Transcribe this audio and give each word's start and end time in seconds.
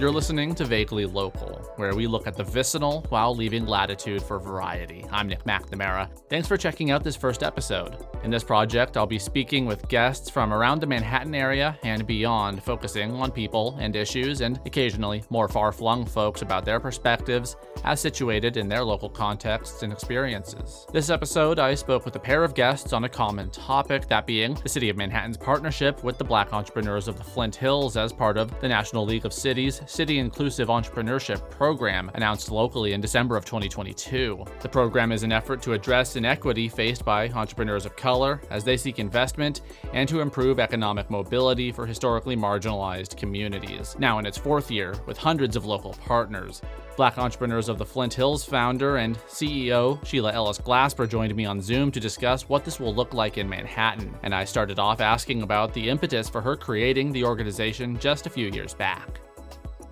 You're 0.00 0.10
listening 0.10 0.54
to 0.54 0.64
Vaguely 0.64 1.04
Local, 1.04 1.60
where 1.76 1.94
we 1.94 2.06
look 2.06 2.26
at 2.26 2.34
the 2.34 2.42
vicinal 2.42 3.04
while 3.10 3.34
leaving 3.34 3.66
latitude 3.66 4.22
for 4.22 4.38
variety. 4.38 5.04
I'm 5.10 5.28
Nick 5.28 5.44
McNamara. 5.44 6.08
Thanks 6.30 6.48
for 6.48 6.56
checking 6.56 6.90
out 6.90 7.04
this 7.04 7.16
first 7.16 7.42
episode. 7.42 7.98
In 8.24 8.30
this 8.30 8.42
project, 8.42 8.96
I'll 8.96 9.06
be 9.06 9.18
speaking 9.18 9.66
with 9.66 9.86
guests 9.88 10.30
from 10.30 10.54
around 10.54 10.80
the 10.80 10.86
Manhattan 10.86 11.34
area 11.34 11.78
and 11.82 12.06
beyond, 12.06 12.62
focusing 12.62 13.12
on 13.12 13.30
people 13.30 13.76
and 13.78 13.94
issues, 13.94 14.40
and 14.40 14.58
occasionally 14.64 15.22
more 15.28 15.48
far 15.48 15.70
flung 15.70 16.06
folks 16.06 16.40
about 16.40 16.64
their 16.64 16.80
perspectives 16.80 17.56
as 17.84 18.00
situated 18.00 18.56
in 18.56 18.68
their 18.68 18.84
local 18.84 19.08
contexts 19.08 19.82
and 19.82 19.92
experiences. 19.92 20.86
This 20.92 21.10
episode, 21.10 21.58
I 21.58 21.74
spoke 21.74 22.04
with 22.04 22.16
a 22.16 22.20
pair 22.20 22.44
of 22.44 22.54
guests 22.54 22.92
on 22.92 23.04
a 23.04 23.08
common 23.08 23.50
topic, 23.50 24.08
that 24.08 24.26
being 24.26 24.54
the 24.54 24.68
City 24.68 24.88
of 24.88 24.96
Manhattan's 24.96 25.36
partnership 25.36 26.02
with 26.04 26.18
the 26.18 26.24
Black 26.24 26.52
entrepreneurs 26.52 27.08
of 27.08 27.16
the 27.16 27.24
Flint 27.24 27.56
Hills 27.56 27.96
as 27.96 28.12
part 28.12 28.36
of 28.36 28.58
the 28.60 28.68
National 28.68 29.04
League 29.04 29.24
of 29.24 29.32
Cities 29.32 29.80
City 29.86 30.18
Inclusive 30.18 30.68
Entrepreneurship 30.68 31.50
Program, 31.50 32.10
announced 32.14 32.50
locally 32.50 32.92
in 32.92 33.00
December 33.00 33.36
of 33.36 33.44
2022. 33.44 34.44
The 34.60 34.68
program 34.68 35.12
is 35.12 35.22
an 35.22 35.32
effort 35.32 35.62
to 35.62 35.72
address 35.72 36.16
inequity 36.16 36.68
faced 36.68 37.04
by 37.04 37.28
entrepreneurs 37.30 37.86
of 37.86 37.96
color 37.96 38.40
as 38.50 38.64
they 38.64 38.76
seek 38.76 38.98
investment 38.98 39.62
and 39.92 40.08
to 40.08 40.20
improve 40.20 40.60
economic 40.60 41.10
mobility 41.10 41.72
for 41.72 41.86
historically 41.86 42.36
marginalized 42.36 43.16
communities. 43.16 43.96
Now 43.98 44.18
in 44.18 44.26
its 44.26 44.38
fourth 44.38 44.70
year, 44.70 44.94
with 45.06 45.18
hundreds 45.18 45.56
of 45.56 45.64
local 45.64 45.92
partners. 45.92 46.62
Black 47.00 47.16
Entrepreneurs 47.16 47.70
of 47.70 47.78
the 47.78 47.86
Flint 47.86 48.12
Hills 48.12 48.44
founder 48.44 48.98
and 48.98 49.16
CEO 49.20 50.04
Sheila 50.04 50.34
Ellis 50.34 50.58
Glasper 50.58 51.08
joined 51.08 51.34
me 51.34 51.46
on 51.46 51.62
Zoom 51.62 51.90
to 51.92 51.98
discuss 51.98 52.46
what 52.46 52.62
this 52.62 52.78
will 52.78 52.94
look 52.94 53.14
like 53.14 53.38
in 53.38 53.48
Manhattan, 53.48 54.14
and 54.22 54.34
I 54.34 54.44
started 54.44 54.78
off 54.78 55.00
asking 55.00 55.40
about 55.40 55.72
the 55.72 55.88
impetus 55.88 56.28
for 56.28 56.42
her 56.42 56.56
creating 56.56 57.10
the 57.10 57.24
organization 57.24 57.98
just 57.98 58.26
a 58.26 58.28
few 58.28 58.48
years 58.48 58.74
back. 58.74 59.18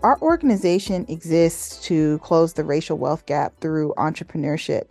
Our 0.02 0.20
organization 0.20 1.06
exists 1.08 1.82
to 1.86 2.18
close 2.18 2.52
the 2.52 2.64
racial 2.64 2.98
wealth 2.98 3.24
gap 3.24 3.58
through 3.58 3.94
entrepreneurship. 3.96 4.90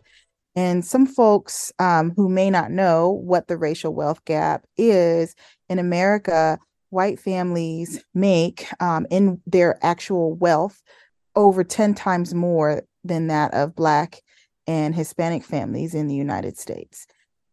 And 0.55 0.83
some 0.83 1.05
folks 1.05 1.71
um, 1.77 2.13
who 2.15 2.29
may 2.29 2.49
not 2.49 2.71
know 2.71 3.11
what 3.11 3.47
the 3.47 3.57
racial 3.57 3.93
wealth 3.93 4.25
gap 4.25 4.65
is 4.75 5.35
in 5.69 5.77
America, 5.77 6.57
white 6.89 7.19
families 7.19 8.03
make 8.15 8.65
um, 8.79 9.05
in 9.11 9.39
their 9.45 9.77
actual 9.85 10.33
wealth 10.33 10.81
over 11.37 11.63
10 11.63 11.93
times 11.93 12.33
more 12.33 12.81
than 13.03 13.27
that 13.27 13.53
of 13.53 13.75
Black 13.75 14.21
and 14.65 14.93
Hispanic 14.93 15.43
families 15.43 15.93
in 15.93 16.07
the 16.07 16.15
United 16.15 16.57
States. 16.57 17.05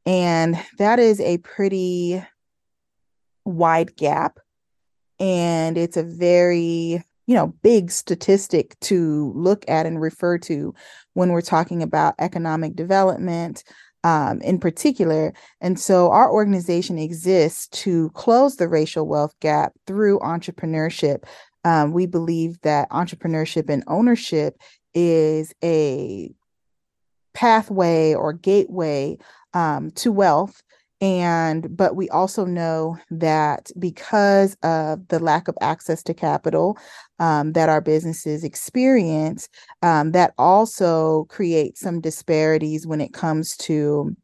And 0.06 0.58
that 0.78 0.98
is 0.98 1.20
a 1.20 1.38
pretty 1.38 2.24
wide 3.44 3.94
gap. 3.94 4.40
And 5.20 5.78
it's 5.78 5.96
a 5.96 6.02
very 6.02 7.04
you 7.26 7.34
know 7.34 7.54
big 7.62 7.90
statistic 7.90 8.78
to 8.80 9.32
look 9.34 9.64
at 9.68 9.86
and 9.86 10.00
refer 10.00 10.36
to 10.36 10.74
when 11.14 11.30
we're 11.30 11.40
talking 11.40 11.82
about 11.82 12.14
economic 12.18 12.76
development 12.76 13.64
um, 14.02 14.42
in 14.42 14.58
particular 14.58 15.32
and 15.62 15.80
so 15.80 16.10
our 16.10 16.30
organization 16.30 16.98
exists 16.98 17.66
to 17.68 18.10
close 18.10 18.56
the 18.56 18.68
racial 18.68 19.08
wealth 19.08 19.34
gap 19.40 19.72
through 19.86 20.18
entrepreneurship 20.18 21.24
um, 21.64 21.92
we 21.92 22.06
believe 22.06 22.60
that 22.62 22.90
entrepreneurship 22.90 23.68
and 23.68 23.82
ownership 23.86 24.56
is 24.94 25.54
a 25.62 26.30
pathway 27.34 28.14
or 28.14 28.32
gateway 28.32 29.18
um, 29.52 29.90
to 29.92 30.12
wealth. 30.12 30.62
And 31.00 31.76
but 31.76 31.96
we 31.96 32.08
also 32.10 32.46
know 32.46 32.96
that 33.10 33.70
because 33.78 34.56
of 34.62 35.06
the 35.08 35.18
lack 35.18 35.48
of 35.48 35.56
access 35.60 36.02
to 36.04 36.14
capital 36.14 36.78
um, 37.18 37.52
that 37.52 37.68
our 37.68 37.80
businesses 37.80 38.44
experience 38.44 39.48
um, 39.82 40.12
that 40.12 40.32
also 40.38 41.24
creates 41.24 41.80
some 41.80 42.00
disparities 42.00 42.86
when 42.86 43.00
it 43.00 43.12
comes 43.12 43.56
to 43.58 44.16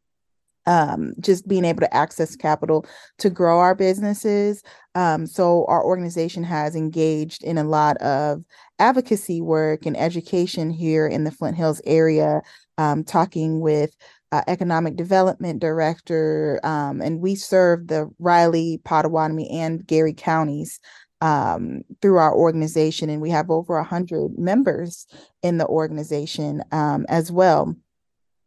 um, 0.65 1.13
just 1.19 1.47
being 1.47 1.65
able 1.65 1.81
to 1.81 1.93
access 1.93 2.35
capital 2.35 2.85
to 3.17 3.29
grow 3.29 3.59
our 3.59 3.75
businesses. 3.75 4.63
Um, 4.95 5.25
so 5.25 5.65
our 5.67 5.83
organization 5.83 6.43
has 6.43 6.75
engaged 6.75 7.43
in 7.43 7.57
a 7.57 7.63
lot 7.63 7.97
of 7.97 8.43
advocacy 8.79 9.41
work 9.41 9.85
and 9.85 9.97
education 9.97 10.69
here 10.69 11.07
in 11.07 11.23
the 11.23 11.31
Flint 11.31 11.55
Hills 11.55 11.81
area, 11.85 12.41
um, 12.77 13.03
talking 13.03 13.59
with 13.59 13.95
uh, 14.31 14.41
economic 14.47 14.95
development 14.95 15.59
director, 15.59 16.59
um, 16.63 17.01
and 17.01 17.19
we 17.19 17.35
serve 17.35 17.87
the 17.87 18.09
Riley, 18.17 18.79
Pottawatomie, 18.85 19.51
and 19.51 19.85
Geary 19.85 20.13
counties 20.13 20.79
um, 21.19 21.81
through 22.01 22.17
our 22.17 22.33
organization, 22.33 23.09
and 23.09 23.21
we 23.21 23.29
have 23.29 23.49
over 23.49 23.77
a 23.77 23.83
hundred 23.83 24.37
members 24.37 25.05
in 25.43 25.57
the 25.57 25.67
organization 25.67 26.63
um, 26.71 27.05
as 27.09 27.31
well. 27.31 27.75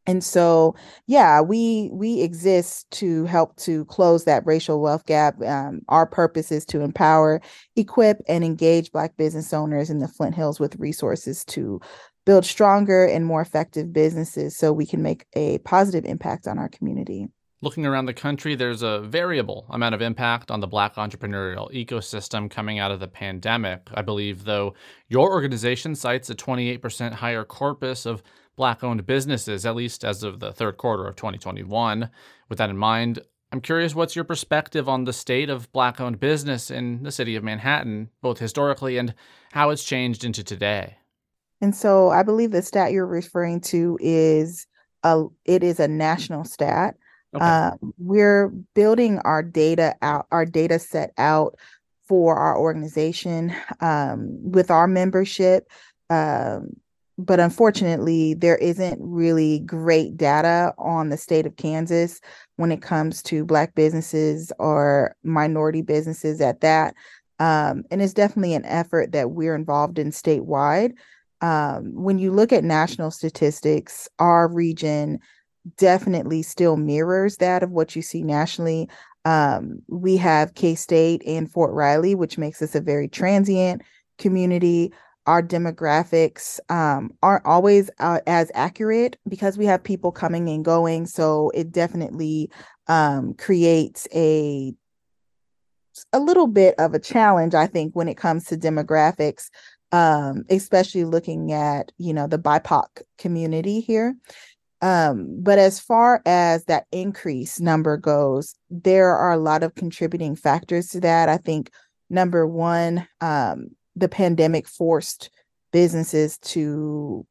And 0.07 0.23
so, 0.23 0.75
yeah, 1.07 1.41
we 1.41 1.91
we 1.93 2.21
exist 2.21 2.91
to 2.93 3.25
help 3.25 3.57
to 3.57 3.87
close 3.87 4.25
that 4.25 4.45
racial 4.45 4.81
wealth 4.81 5.07
gap. 5.07 5.41
Um, 5.43 5.81
our 5.89 6.07
purpose 6.07 6.53
is 6.53 6.67
to 6.67 6.83
empower, 6.83 7.41
equip, 7.77 8.19
and 8.29 8.45
engage 8.45 8.93
Black 8.93 9.17
business 9.17 9.53
owners 9.53 9.89
in 9.89 10.01
the 10.01 10.09
Flint 10.09 10.35
Hills 10.35 10.61
with 10.61 10.77
resources 10.77 11.45
to 11.47 11.81
build 12.27 12.45
stronger 12.45 13.05
and 13.05 13.25
more 13.25 13.41
effective 13.41 13.93
businesses 13.93 14.57
so 14.57 14.73
we 14.73 14.87
can 14.87 15.03
make 15.03 15.27
a 15.35 15.59
positive 15.59 16.05
impact 16.05 16.47
on 16.47 16.59
our 16.59 16.69
community. 16.69 17.29
Looking 17.61 17.87
around 17.87 18.05
the 18.05 18.13
country, 18.13 18.55
there's 18.55 18.83
a 18.83 19.01
variable 19.01 19.65
amount 19.71 19.95
of 19.95 20.03
impact 20.03 20.51
on 20.51 20.61
the 20.61 20.67
Black 20.67 20.97
entrepreneurial 20.97 21.73
ecosystem 21.73 22.51
coming 22.51 22.79
out 22.79 22.91
of 22.91 23.01
the 23.01 23.09
pandemic. 23.09 23.89
I 23.95 24.03
believe, 24.03 24.45
though, 24.45 24.75
your 25.09 25.31
organization 25.31 25.95
cites 25.95 26.29
a 26.29 26.35
28% 26.35 27.13
higher 27.15 27.43
corpus 27.43 28.05
of 28.05 28.23
Black 28.57 28.85
owned 28.85 29.07
businesses, 29.07 29.67
at 29.67 29.77
least 29.77 30.05
as 30.05 30.23
of 30.23 30.41
the 30.41 30.53
third 30.53 30.77
quarter 30.77 31.07
of 31.07 31.17
2021. 31.17 32.11
With 32.49 32.59
that 32.59 32.71
in 32.71 32.77
mind, 32.77 33.21
I'm 33.53 33.61
curious 33.61 33.95
what's 33.95 34.17
your 34.17 34.25
perspective 34.25 34.89
on 34.89 35.05
the 35.05 35.13
state 35.13 35.49
of 35.49 35.71
Black 35.73 36.01
owned 36.01 36.19
business 36.19 36.71
in 36.71 37.03
the 37.03 37.13
city 37.13 37.37
of 37.37 37.45
Manhattan, 37.45 38.11
both 38.21 38.39
historically 38.39 38.99
and 38.99 39.15
how 39.53 39.71
it's 39.71 39.85
changed 39.85 40.25
into 40.25 40.43
today? 40.43 40.97
And 41.61 41.75
so 41.75 42.11
I 42.11 42.23
believe 42.23 42.51
the 42.51 42.63
stat 42.63 42.93
you're 42.93 43.07
referring 43.07 43.61
to 43.63 43.97
is 44.01 44.67
a 45.05 45.25
it 45.45 45.63
is 45.63 45.79
a 45.79 45.89
national 45.89 46.45
stat. 46.45 46.97
Okay. 47.35 47.45
Uh, 47.45 47.73
we're 47.99 48.49
building 48.75 49.19
our 49.21 49.43
data 49.43 49.95
out, 50.03 50.27
our 50.31 50.45
data 50.45 50.79
set 50.79 51.13
out 51.17 51.57
for 52.07 52.37
our 52.37 52.59
organization 52.59 53.55
um, 53.81 54.37
with 54.43 54.71
our 54.71 54.87
membership. 54.87 55.71
Um, 56.11 56.77
but 57.17 57.41
unfortunately, 57.41 58.35
there 58.35 58.57
isn't 58.57 58.99
really 59.01 59.61
great 59.61 60.17
data 60.17 60.75
on 60.79 61.09
the 61.09 61.17
state 61.17 61.47
of 61.47 61.57
Kansas 61.57 62.21
when 62.57 62.73
it 62.73 62.83
comes 62.83 63.23
to 63.25 63.45
Black 63.45 63.75
businesses 63.75 64.53
or 64.59 65.15
minority 65.23 65.83
businesses 65.83 66.41
at 66.41 66.61
that. 66.61 66.95
Um, 67.39 67.85
and 67.91 68.01
it's 68.01 68.15
definitely 68.15 68.55
an 68.55 68.65
effort 68.65 69.13
that 69.13 69.33
we're 69.33 69.55
involved 69.55 69.99
in 69.99 70.11
statewide 70.11 70.93
um, 71.45 71.93
when 71.95 72.19
you 72.19 72.33
look 72.33 72.55
at 72.55 72.65
national 72.65 73.11
statistics, 73.11 74.09
our 74.19 74.49
region 74.49 75.19
definitely 75.77 76.43
still 76.43 76.79
mirrors 76.79 77.37
that 77.37 77.63
of 77.63 77.71
what 77.71 77.95
you 77.95 78.01
see 78.01 78.23
nationally. 78.23 78.89
Um, 79.27 79.83
we 79.89 80.17
have 80.17 80.55
K 80.55 80.75
State 80.75 81.23
and 81.27 81.51
Fort 81.51 81.73
Riley, 81.75 82.15
which 82.15 82.39
makes 82.39 82.63
us 82.63 82.75
a 82.75 82.81
very 82.81 83.09
transient 83.09 83.83
community. 84.17 84.91
Our 85.27 85.43
demographics 85.43 86.61
um, 86.71 87.13
aren't 87.23 87.47
always 87.47 87.91
uh, 87.99 88.21
as 88.27 88.51
accurate 88.55 89.17
because 89.29 89.57
we 89.57 89.67
have 89.67 89.83
people 89.83 90.13
coming 90.13 90.49
and 90.49 90.65
going. 90.65 91.07
So 91.07 91.51
it 91.55 91.73
definitely 91.73 92.51
um, 92.89 93.35
creates 93.35 94.07
a 94.15 94.75
a 96.13 96.19
little 96.19 96.49
bit 96.49 96.75
of 96.79 96.93
a 96.93 96.99
challenge, 96.99 97.55
I 97.55 97.69
think, 97.69 97.95
when 97.95 98.09
it 98.09 98.17
comes 98.17 98.47
to 98.47 98.57
demographics 98.57 99.49
um, 99.95 100.45
especially 100.51 101.05
looking 101.05 101.53
at 101.53 101.93
you 101.99 102.13
know 102.13 102.27
the 102.27 102.39
BIPOC 102.39 103.03
community 103.17 103.81
here. 103.81 104.17
Um, 104.83 105.37
but 105.41 105.59
as 105.59 105.79
far 105.79 106.21
as 106.27 106.65
that 106.65 106.87
increase 106.91 107.61
number 107.61 107.97
goes, 107.97 108.57
there 108.69 109.15
are 109.15 109.33
a 109.33 109.39
lot 109.39 109.63
of 109.63 109.77
contributing 109.77 110.35
factors 110.35 110.89
to 110.89 111.01
that. 111.01 111.29
I 111.29 111.37
think 111.37 111.71
number 112.11 112.45
one, 112.45 113.07
um, 113.21 113.69
the 113.97 114.09
pandemic 114.09 114.69
forced 114.69 115.31
businesses 115.73 116.39
to 116.39 117.27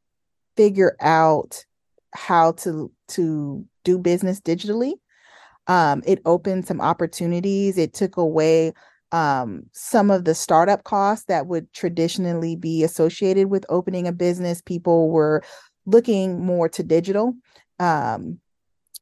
figure 0.55 0.95
out 1.01 1.65
how 2.13 2.51
to 2.51 2.91
to 3.07 3.65
do 3.83 3.97
business 3.97 4.39
digitally. 4.39 4.93
Um, 5.67 6.03
it 6.05 6.21
opened 6.25 6.67
some 6.67 6.81
opportunities. 6.81 7.77
It 7.77 7.93
took 7.93 8.17
away 8.17 8.73
um, 9.11 9.63
some 9.71 10.11
of 10.11 10.25
the 10.25 10.35
startup 10.35 10.83
costs 10.83 11.25
that 11.25 11.47
would 11.47 11.71
traditionally 11.71 12.55
be 12.55 12.83
associated 12.83 13.49
with 13.49 13.65
opening 13.69 14.07
a 14.07 14.11
business. 14.11 14.61
People 14.61 15.09
were 15.09 15.43
looking 15.85 16.43
more 16.43 16.67
to 16.69 16.83
digital. 16.83 17.33
Um, 17.79 18.39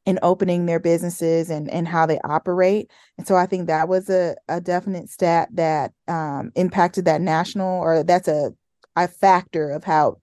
in 0.04 0.18
opening 0.22 0.66
their 0.66 0.80
businesses 0.80 1.50
and 1.50 1.70
and 1.70 1.86
how 1.86 2.06
they 2.06 2.18
operate 2.24 2.90
and 3.18 3.26
so 3.26 3.36
i 3.36 3.46
think 3.46 3.66
that 3.66 3.88
was 3.88 4.10
a, 4.10 4.34
a 4.48 4.60
definite 4.60 5.08
stat 5.08 5.48
that 5.52 5.92
um, 6.08 6.50
impacted 6.54 7.04
that 7.04 7.20
national 7.20 7.80
or 7.80 8.02
that's 8.02 8.28
a, 8.28 8.52
a 8.96 9.06
factor 9.06 9.70
of 9.70 9.84
how 9.84 10.16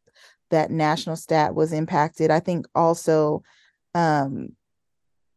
that 0.50 0.72
national 0.72 1.16
stat 1.16 1.56
was 1.56 1.72
impacted 1.72 2.30
i 2.30 2.40
think 2.40 2.66
also 2.76 3.42
um, 3.96 4.50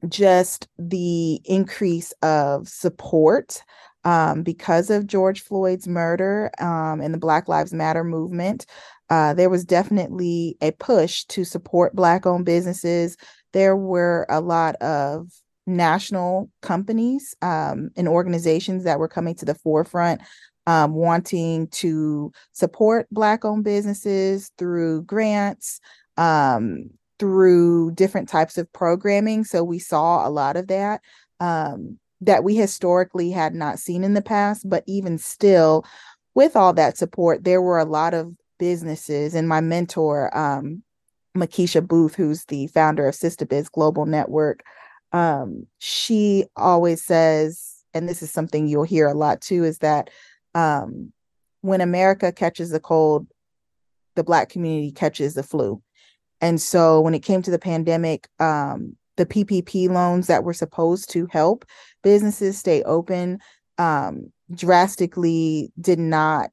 just 0.09 0.69
the 0.79 1.41
increase 1.45 2.13
of 2.23 2.69
support 2.69 3.63
um, 4.05 4.43
because 4.43 4.91
of 4.91 5.07
George 5.07 5.43
Floyd's 5.43 5.87
murder 5.87 6.51
um, 6.59 7.01
and 7.01 7.15
the 7.15 7.19
Black 7.19 7.49
Lives 7.49 7.73
Matter 7.73 8.05
movement. 8.05 8.67
Uh, 9.11 9.35
there 9.35 9.51
was 9.51 9.65
definitely 9.65 10.57
a 10.61 10.73
push 10.73 11.25
to 11.27 11.45
support 11.45 11.95
Black 11.95 12.27
owned 12.27 12.47
businesses. 12.47 13.17
There 13.53 13.77
were 13.77 14.27
a 14.29 14.41
lot 14.41 14.77
of 14.77 15.29
national 15.67 16.51
companies 16.61 17.35
um, 17.43 17.91
and 17.97 18.09
organizations 18.09 18.85
that 18.85 18.99
were 18.99 19.09
coming 19.09 19.35
to 19.37 19.45
the 19.45 19.55
forefront 19.55 20.21
um, 20.67 20.95
wanting 20.95 21.69
to 21.69 22.33
support 22.53 23.09
Black 23.11 23.45
owned 23.45 23.65
businesses 23.65 24.51
through 24.59 25.03
grants, 25.03 25.81
um, 26.17 26.91
through 27.19 27.93
different 27.93 28.29
types 28.29 28.59
of 28.59 28.73
programming. 28.73 29.45
So 29.45 29.65
we 29.65 29.79
saw 29.79 30.27
a 30.27 30.31
lot 30.31 30.57
of 30.57 30.69
that 30.69 31.01
um, 31.41 31.99
that 32.21 32.45
we 32.45 32.55
historically 32.55 33.31
had 33.31 33.55
not 33.55 33.79
seen 33.79 34.05
in 34.05 34.15
the 34.15 34.23
past. 34.23 34.69
But 34.69 34.85
even 34.87 35.19
still, 35.19 35.85
with 36.35 36.57
all 36.57 36.73
that 36.75 36.97
support, 36.97 37.45
there 37.45 37.63
were 37.63 37.79
a 37.79 37.85
lot 37.85 38.15
of 38.15 38.33
businesses. 38.59 39.35
And 39.35 39.49
my 39.49 39.61
mentor, 39.61 40.37
um, 40.37 40.83
Makisha 41.37 41.87
Boothe, 41.87 42.15
who's 42.15 42.45
the 42.47 42.67
founder 42.69 43.07
of 43.09 43.15
SistaBiz 43.15 43.71
Global 43.71 44.07
Network, 44.07 44.63
um, 45.13 45.67
she 45.79 46.45
always 46.57 47.05
says, 47.05 47.85
and 47.95 48.09
this 48.09 48.23
is 48.23 48.31
something 48.31 48.67
you'll 48.67 48.83
hear 48.85 49.09
a 49.09 49.15
lot 49.15 49.41
too, 49.41 49.65
is 49.65 49.79
that 49.79 50.11
um, 50.55 51.13
when 51.61 51.81
America 51.81 52.33
catches 52.33 52.73
a 52.73 52.81
cold, 52.81 53.27
the 54.15 54.25
Black 54.25 54.49
community 54.49 54.91
catches 54.91 55.35
the 55.35 55.43
flu. 55.43 55.83
And 56.41 56.61
so 56.61 57.01
when 57.01 57.15
it 57.15 57.23
came 57.23 57.43
to 57.43 57.51
the 57.51 57.59
pandemic, 57.59 58.29
um, 58.41 58.97
the 59.17 59.27
PPP 59.27 59.89
loans 59.89 60.27
that 60.27 60.45
were 60.45 60.55
supposed 60.55 61.11
to 61.11 61.27
help 61.27 61.65
businesses 62.03 62.59
stay 62.59 62.83
open 62.83 63.39
um, 63.79 64.33
drastically 64.55 65.73
did 65.81 65.99
not 65.99 66.51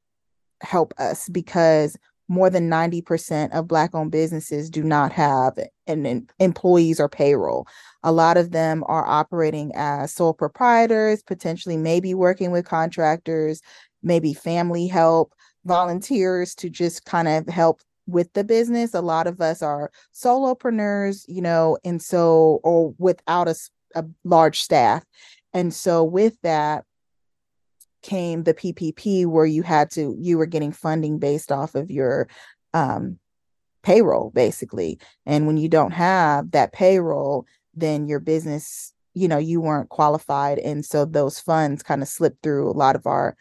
help 0.61 0.93
us 0.97 1.29
because 1.29 1.97
more 2.29 2.49
than 2.49 2.69
90% 2.69 3.51
of 3.51 3.67
black 3.67 3.93
owned 3.93 4.11
businesses 4.11 4.69
do 4.69 4.83
not 4.83 5.11
have 5.11 5.57
an, 5.87 6.05
an, 6.05 6.29
employees 6.39 6.99
or 6.99 7.09
payroll 7.09 7.67
a 8.03 8.11
lot 8.11 8.37
of 8.37 8.51
them 8.51 8.83
are 8.87 9.05
operating 9.05 9.73
as 9.75 10.13
sole 10.13 10.33
proprietors 10.33 11.21
potentially 11.23 11.75
maybe 11.75 12.13
working 12.13 12.51
with 12.51 12.65
contractors 12.65 13.61
maybe 14.01 14.33
family 14.33 14.87
help 14.87 15.33
volunteers 15.65 16.55
to 16.55 16.69
just 16.69 17.03
kind 17.05 17.27
of 17.27 17.47
help 17.47 17.81
with 18.09 18.31
the 18.33 18.43
business. 18.43 18.93
A 18.93 19.01
lot 19.01 19.27
of 19.27 19.39
us 19.41 19.61
are 19.61 19.91
solopreneurs, 20.13 21.25
you 21.27 21.41
know, 21.41 21.77
and 21.83 22.01
so, 22.01 22.59
or 22.63 22.93
without 22.97 23.47
a, 23.47 23.55
a 23.95 24.05
large 24.23 24.61
staff. 24.61 25.03
And 25.53 25.73
so, 25.73 26.03
with 26.03 26.37
that, 26.43 26.85
came 28.01 28.43
the 28.43 28.53
PPP 28.53 29.25
where 29.25 29.45
you 29.45 29.63
had 29.63 29.91
to 29.91 30.15
you 30.19 30.37
were 30.37 30.45
getting 30.45 30.71
funding 30.71 31.19
based 31.19 31.51
off 31.51 31.75
of 31.75 31.91
your 31.91 32.27
um 32.73 33.17
payroll 33.83 34.31
basically. 34.31 34.99
And 35.25 35.47
when 35.47 35.57
you 35.57 35.69
don't 35.69 35.91
have 35.91 36.51
that 36.51 36.73
payroll 36.73 37.45
then 37.75 38.07
your 38.07 38.19
business 38.19 38.93
you 39.13 39.27
know 39.27 39.37
you 39.37 39.59
weren't 39.61 39.89
qualified. 39.89 40.59
And 40.59 40.85
so 40.85 41.05
those 41.05 41.39
funds 41.39 41.83
kind 41.83 42.01
of 42.01 42.07
slipped 42.07 42.43
through 42.43 42.69
a 42.69 42.73
lot 42.73 42.95
of 42.95 43.05
our 43.05 43.35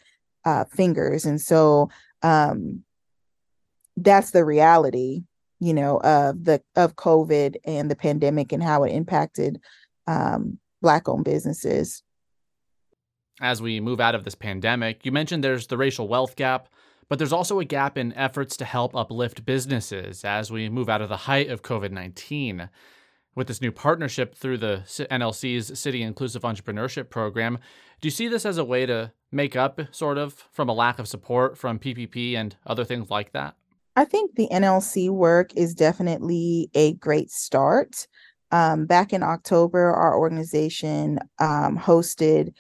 uh 0.45 0.65
fingers. 0.65 1.25
And 1.25 1.41
so 1.41 1.91
um 2.23 2.83
that's 3.97 4.31
the 4.31 4.45
reality 4.45 5.23
you 5.61 5.75
know 5.75 5.99
of 5.99 6.45
the 6.45 6.63
of 6.77 6.97
covid 6.97 7.57
and 7.65 7.91
the 7.91 7.97
pandemic 7.97 8.53
and 8.53 8.63
how 8.63 8.85
it 8.85 8.93
impacted 8.93 9.61
um, 10.07 10.59
black 10.81 11.09
owned 11.09 11.25
businesses 11.25 12.03
as 13.41 13.63
we 13.63 13.81
move 13.81 14.01
out 14.01 14.15
of 14.15 14.25
this 14.25 14.35
pandemic 14.35 15.05
you 15.05 15.13
mentioned 15.13 15.43
there's 15.43 15.67
the 15.67 15.77
racial 15.77 16.09
wealth 16.09 16.37
gap 16.37 16.69
but 17.09 17.19
there's 17.19 17.33
also 17.33 17.59
a 17.59 17.65
gap 17.65 17.97
in 17.97 18.13
efforts 18.15 18.57
to 18.57 18.65
help 18.65 18.95
uplift 18.95 19.47
businesses 19.47 20.25
as 20.25 20.51
we 20.51 20.69
move 20.69 20.89
out 20.89 21.01
of 21.01 21.09
the 21.09 21.17
height 21.17 21.49
of 21.49 21.63
covid-19 21.63 22.69
with 23.39 23.47
this 23.47 23.61
new 23.61 23.71
partnership 23.71 24.35
through 24.35 24.59
the 24.59 24.83
NLC's 24.85 25.79
City 25.79 26.03
Inclusive 26.03 26.43
Entrepreneurship 26.43 27.09
Program. 27.09 27.59
Do 28.01 28.09
you 28.09 28.11
see 28.11 28.27
this 28.27 28.45
as 28.45 28.59
a 28.59 28.65
way 28.65 28.85
to 28.85 29.13
make 29.31 29.55
up, 29.55 29.81
sort 29.93 30.19
of, 30.19 30.45
from 30.51 30.69
a 30.69 30.73
lack 30.73 30.99
of 30.99 31.07
support 31.07 31.57
from 31.57 31.79
PPP 31.79 32.35
and 32.35 32.57
other 32.67 32.85
things 32.85 33.11
like 33.11 33.33
that? 33.33 33.55
I 33.95 34.05
think 34.05 34.35
the 34.35 34.49
NLC 34.53 35.09
work 35.09 35.55
is 35.55 35.73
definitely 35.73 36.69
a 36.75 36.95
great 36.95 37.31
start. 37.31 38.09
Um, 38.51 38.87
back 38.87 39.13
in 39.13 39.23
October, 39.23 39.95
our 39.95 40.19
organization 40.19 41.21
um, 41.39 41.79
hosted 41.79 42.53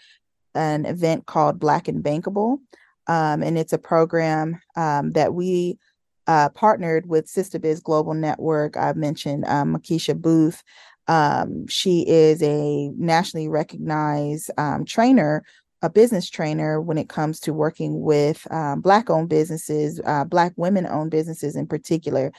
an 0.59 0.85
event 0.85 1.27
called 1.27 1.59
Black 1.59 1.89
and 1.89 2.03
Bankable. 2.03 2.59
Um, 3.07 3.43
and 3.43 3.57
it's 3.57 3.73
a 3.73 3.79
program 3.79 4.61
um, 4.77 5.13
that 5.13 5.33
we 5.33 5.79
uh, 6.27 6.51
partnered 6.51 7.07
with 7.07 7.27
SistaBiz 7.27 7.83
Global 7.83 8.13
Network. 8.13 8.77
I 8.77 8.93
mentioned 8.93 9.47
um, 9.47 9.75
Makisha 9.75 10.15
Boothe. 10.21 10.61
Um, 11.07 11.67
she 11.69 12.07
is 12.07 12.43
a 12.43 12.89
nationally 12.89 13.49
recognized 13.49 14.51
trainer 14.87 15.43
a 15.83 15.91
business 15.91 16.29
trainer 16.29 16.81
when 16.81 16.99
it 16.99 17.09
comes 17.09 17.39
to 17.41 17.53
working 17.53 18.01
with 18.01 18.47
um, 18.51 18.81
Black 18.81 19.11
owned 19.11 19.29
businesses, 19.29 20.01
uh, 20.05 20.25
Black 20.25 20.53
women 20.57 20.87
owned 20.87 21.11
businesses 21.11 21.55
in 21.55 21.67
particular. 21.67 22.33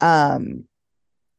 Um, 0.00 0.64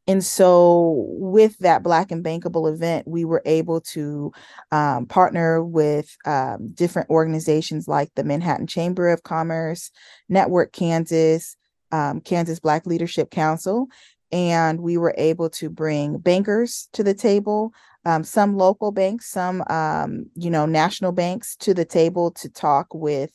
and 0.06 0.24
so, 0.24 1.04
with 1.18 1.58
that 1.58 1.82
Black 1.82 2.12
and 2.12 2.24
Bankable 2.24 2.72
event, 2.72 3.08
we 3.08 3.24
were 3.24 3.42
able 3.44 3.80
to 3.80 4.32
um, 4.70 5.06
partner 5.06 5.64
with 5.64 6.16
um, 6.24 6.70
different 6.74 7.10
organizations 7.10 7.88
like 7.88 8.10
the 8.14 8.24
Manhattan 8.24 8.66
Chamber 8.66 9.08
of 9.08 9.24
Commerce, 9.24 9.90
Network 10.28 10.72
Kansas, 10.72 11.56
um, 11.90 12.20
Kansas 12.20 12.60
Black 12.60 12.86
Leadership 12.86 13.30
Council, 13.30 13.88
and 14.30 14.80
we 14.80 14.96
were 14.96 15.14
able 15.18 15.50
to 15.50 15.68
bring 15.68 16.18
bankers 16.18 16.88
to 16.92 17.02
the 17.02 17.14
table 17.14 17.72
um, 18.06 18.22
some 18.22 18.56
local 18.56 18.92
banks, 18.92 19.26
some 19.26 19.64
um, 19.68 20.26
you 20.36 20.48
know 20.48 20.64
national 20.64 21.10
banks 21.10 21.56
to 21.56 21.74
the 21.74 21.84
table 21.84 22.30
to 22.30 22.48
talk 22.48 22.86
with 22.94 23.32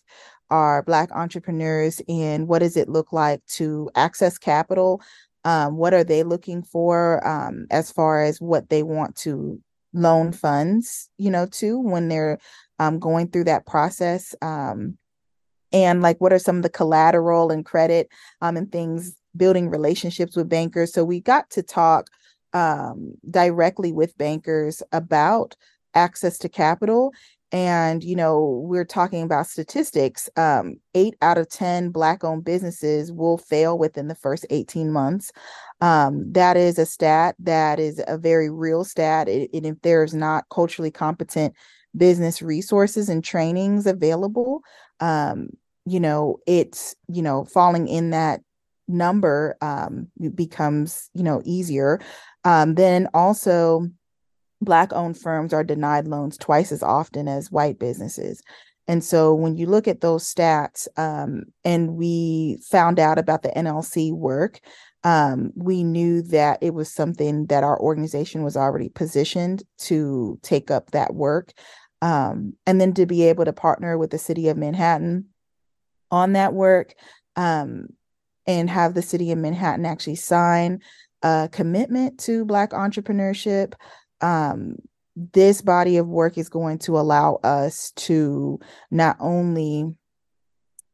our 0.49 0.81
Black 0.83 1.11
entrepreneurs 1.11 2.01
and 2.07 2.47
what 2.47 2.59
does 2.59 2.77
it 2.77 2.89
look 2.89 3.11
like 3.11 3.45
to 3.47 3.89
access 3.95 4.37
capital? 4.37 5.01
Um, 5.43 5.77
what 5.77 5.93
are 5.93 6.03
they 6.03 6.23
looking 6.23 6.61
for 6.61 7.25
um, 7.27 7.65
as 7.71 7.91
far 7.91 8.21
as 8.21 8.39
what 8.39 8.69
they 8.69 8.83
want 8.83 9.15
to 9.17 9.59
loan 9.93 10.31
funds, 10.31 11.09
you 11.17 11.31
know, 11.31 11.45
to 11.47 11.79
when 11.79 12.07
they're 12.07 12.37
um, 12.79 12.99
going 12.99 13.29
through 13.29 13.45
that 13.45 13.65
process? 13.65 14.35
Um, 14.41 14.97
and 15.73 16.01
like, 16.01 16.19
what 16.19 16.33
are 16.33 16.39
some 16.39 16.57
of 16.57 16.63
the 16.63 16.69
collateral 16.69 17.51
and 17.51 17.65
credit 17.65 18.09
and 18.41 18.71
things? 18.71 19.15
Building 19.35 19.69
relationships 19.69 20.35
with 20.35 20.49
bankers. 20.49 20.91
So 20.91 21.05
we 21.05 21.21
got 21.21 21.49
to 21.51 21.63
talk 21.63 22.09
um, 22.51 23.13
directly 23.29 23.93
with 23.93 24.17
bankers 24.17 24.83
about 24.91 25.55
access 25.93 26.37
to 26.39 26.49
capital 26.49 27.13
and 27.51 28.03
you 28.03 28.15
know 28.15 28.63
we're 28.65 28.85
talking 28.85 29.23
about 29.23 29.47
statistics 29.47 30.29
um, 30.37 30.75
eight 30.95 31.15
out 31.21 31.37
of 31.37 31.49
ten 31.49 31.89
black 31.89 32.23
owned 32.23 32.43
businesses 32.45 33.11
will 33.11 33.37
fail 33.37 33.77
within 33.77 34.07
the 34.07 34.15
first 34.15 34.45
18 34.49 34.91
months. 34.91 35.31
Um, 35.81 36.31
that 36.33 36.57
is 36.57 36.77
a 36.77 36.85
stat 36.85 37.35
that 37.39 37.79
is 37.79 38.01
a 38.07 38.17
very 38.17 38.49
real 38.49 38.83
stat. 38.83 39.27
It, 39.27 39.49
if 39.53 39.81
there's 39.81 40.13
not 40.13 40.45
culturally 40.49 40.91
competent 40.91 41.53
business 41.95 42.41
resources 42.41 43.09
and 43.09 43.23
trainings 43.23 43.85
available 43.85 44.61
um, 45.01 45.49
you 45.85 45.99
know 45.99 46.37
it's 46.47 46.95
you 47.09 47.21
know 47.21 47.43
falling 47.43 47.87
in 47.87 48.11
that 48.11 48.41
number 48.91 49.57
um, 49.61 50.07
becomes 50.35 51.09
you 51.13 51.23
know 51.23 51.41
easier. 51.45 51.99
Um, 52.43 52.75
then 52.75 53.07
also, 53.13 53.87
Black 54.61 54.93
owned 54.93 55.17
firms 55.17 55.53
are 55.53 55.63
denied 55.63 56.07
loans 56.07 56.37
twice 56.37 56.71
as 56.71 56.83
often 56.83 57.27
as 57.27 57.51
white 57.51 57.79
businesses. 57.79 58.41
And 58.87 59.03
so 59.03 59.33
when 59.33 59.57
you 59.57 59.67
look 59.67 59.87
at 59.87 60.01
those 60.01 60.31
stats, 60.31 60.87
um, 60.97 61.45
and 61.63 61.95
we 61.95 62.59
found 62.69 62.99
out 62.99 63.17
about 63.17 63.43
the 63.43 63.49
NLC 63.49 64.11
work, 64.11 64.59
um, 65.03 65.51
we 65.55 65.83
knew 65.83 66.21
that 66.23 66.59
it 66.61 66.73
was 66.73 66.93
something 66.93 67.47
that 67.47 67.63
our 67.63 67.79
organization 67.79 68.43
was 68.43 68.55
already 68.55 68.89
positioned 68.89 69.63
to 69.79 70.39
take 70.43 70.69
up 70.69 70.91
that 70.91 71.15
work. 71.15 71.53
Um, 72.03 72.53
and 72.65 72.81
then 72.81 72.93
to 72.95 73.05
be 73.05 73.23
able 73.23 73.45
to 73.45 73.53
partner 73.53 73.97
with 73.97 74.09
the 74.09 74.17
city 74.17 74.47
of 74.49 74.57
Manhattan 74.57 75.25
on 76.09 76.33
that 76.33 76.53
work 76.53 76.95
um, 77.35 77.87
and 78.47 78.69
have 78.69 78.93
the 78.93 79.03
city 79.03 79.31
of 79.31 79.37
Manhattan 79.37 79.85
actually 79.85 80.15
sign 80.15 80.81
a 81.21 81.47
commitment 81.51 82.19
to 82.21 82.43
Black 82.45 82.71
entrepreneurship 82.71 83.73
um, 84.21 84.75
this 85.15 85.61
body 85.61 85.97
of 85.97 86.07
work 86.07 86.37
is 86.37 86.49
going 86.49 86.77
to 86.79 86.97
allow 86.97 87.39
us 87.43 87.91
to 87.95 88.59
not 88.89 89.17
only 89.19 89.93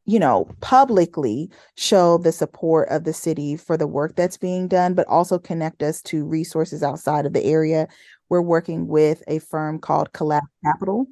you 0.05 0.19
know 0.19 0.49
publicly 0.61 1.49
show 1.75 2.17
the 2.17 2.31
support 2.31 2.87
of 2.89 3.03
the 3.03 3.13
city 3.13 3.55
for 3.55 3.77
the 3.77 3.87
work 3.87 4.15
that's 4.15 4.37
being 4.37 4.67
done 4.67 4.93
but 4.93 5.07
also 5.07 5.37
connect 5.37 5.83
us 5.83 6.01
to 6.01 6.25
resources 6.25 6.81
outside 6.81 7.25
of 7.25 7.33
the 7.33 7.43
area. 7.43 7.87
We're 8.29 8.41
working 8.41 8.87
with 8.87 9.21
a 9.27 9.39
firm 9.39 9.79
called 9.79 10.11
collab 10.13 10.41
capital 10.63 11.07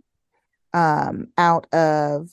um, 0.74 1.28
out 1.38 1.72
of 1.74 2.30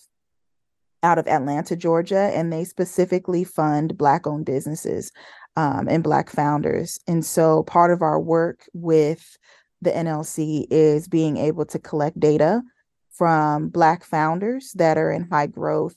out 1.04 1.18
of 1.18 1.26
atlanta 1.26 1.74
georgia 1.74 2.30
and 2.32 2.52
they 2.52 2.62
specifically 2.62 3.42
fund 3.42 3.98
black 3.98 4.24
owned 4.24 4.46
businesses 4.46 5.10
um, 5.56 5.88
and 5.88 6.02
black 6.02 6.30
founders. 6.30 7.00
And 7.06 7.24
so 7.24 7.62
part 7.64 7.90
of 7.90 8.02
our 8.02 8.20
work 8.20 8.68
with 8.72 9.36
the 9.82 9.90
NLC 9.90 10.66
is 10.70 11.08
being 11.08 11.36
able 11.36 11.66
to 11.66 11.78
collect 11.78 12.18
data 12.18 12.62
from 13.10 13.68
Black 13.68 14.04
founders 14.04 14.72
that 14.76 14.96
are 14.96 15.10
in 15.12 15.28
high 15.30 15.48
growth 15.48 15.96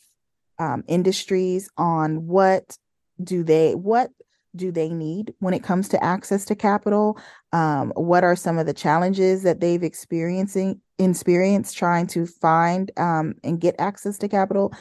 um, 0.59 0.83
industries 0.87 1.69
on 1.77 2.27
what 2.27 2.77
do 3.23 3.43
they 3.43 3.73
what 3.75 4.09
do 4.55 4.71
they 4.71 4.89
need 4.89 5.33
when 5.39 5.53
it 5.53 5.63
comes 5.63 5.89
to 5.89 6.03
access 6.03 6.45
to 6.45 6.55
capital? 6.55 7.17
Um, 7.51 7.91
what 7.95 8.23
are 8.23 8.35
some 8.35 8.57
of 8.57 8.65
the 8.65 8.73
challenges 8.73 9.43
that 9.43 9.59
they've 9.59 9.83
experiencing 9.83 10.81
experienced 10.97 11.77
trying 11.77 12.07
to 12.07 12.25
find 12.25 12.91
um, 12.97 13.35
and 13.43 13.59
get 13.59 13.75
access 13.79 14.17
to 14.19 14.27
capital? 14.27 14.73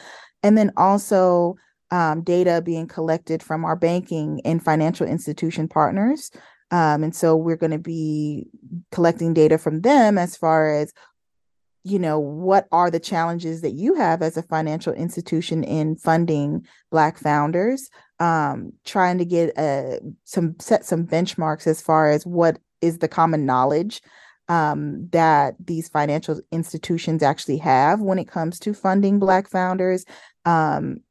And 0.43 0.57
then 0.57 0.71
also 0.77 1.55
um, 1.91 2.21
data 2.21 2.61
being 2.63 2.87
collected 2.87 3.43
from 3.43 3.65
our 3.65 3.75
banking 3.75 4.41
and 4.45 4.63
financial 4.63 5.05
institution 5.05 5.67
partners 5.67 6.31
um, 6.71 7.03
and 7.03 7.15
so 7.15 7.35
we're 7.35 7.55
going 7.55 7.71
to 7.71 7.77
be 7.77 8.47
collecting 8.91 9.33
data 9.33 9.57
from 9.57 9.81
them 9.81 10.17
as 10.17 10.35
far 10.35 10.73
as, 10.73 10.93
you 11.83 11.99
know, 11.99 12.19
what 12.19 12.67
are 12.71 12.89
the 12.89 12.99
challenges 12.99 13.61
that 13.61 13.73
you 13.73 13.93
have 13.93 14.21
as 14.21 14.37
a 14.37 14.43
financial 14.43 14.93
institution 14.93 15.63
in 15.63 15.95
funding 15.95 16.65
Black 16.89 17.19
founders, 17.19 17.89
um, 18.19 18.73
trying 18.85 19.19
to 19.19 19.25
get 19.25 19.55
uh, 19.57 19.99
some 20.23 20.55
set 20.59 20.85
some 20.85 21.05
benchmarks 21.05 21.67
as 21.67 21.81
far 21.81 22.09
as 22.09 22.25
what 22.25 22.57
is 22.81 22.97
the 22.97 23.07
common 23.07 23.45
knowledge 23.45 24.01
um, 24.47 25.07
that 25.09 25.55
these 25.63 25.87
financial 25.87 26.41
institutions 26.51 27.21
actually 27.21 27.57
have 27.57 28.01
when 28.01 28.17
it 28.17 28.27
comes 28.27 28.59
to 28.59 28.73
funding 28.73 29.19
Black 29.19 29.47
founders. 29.47 30.05
Um, 30.45 31.01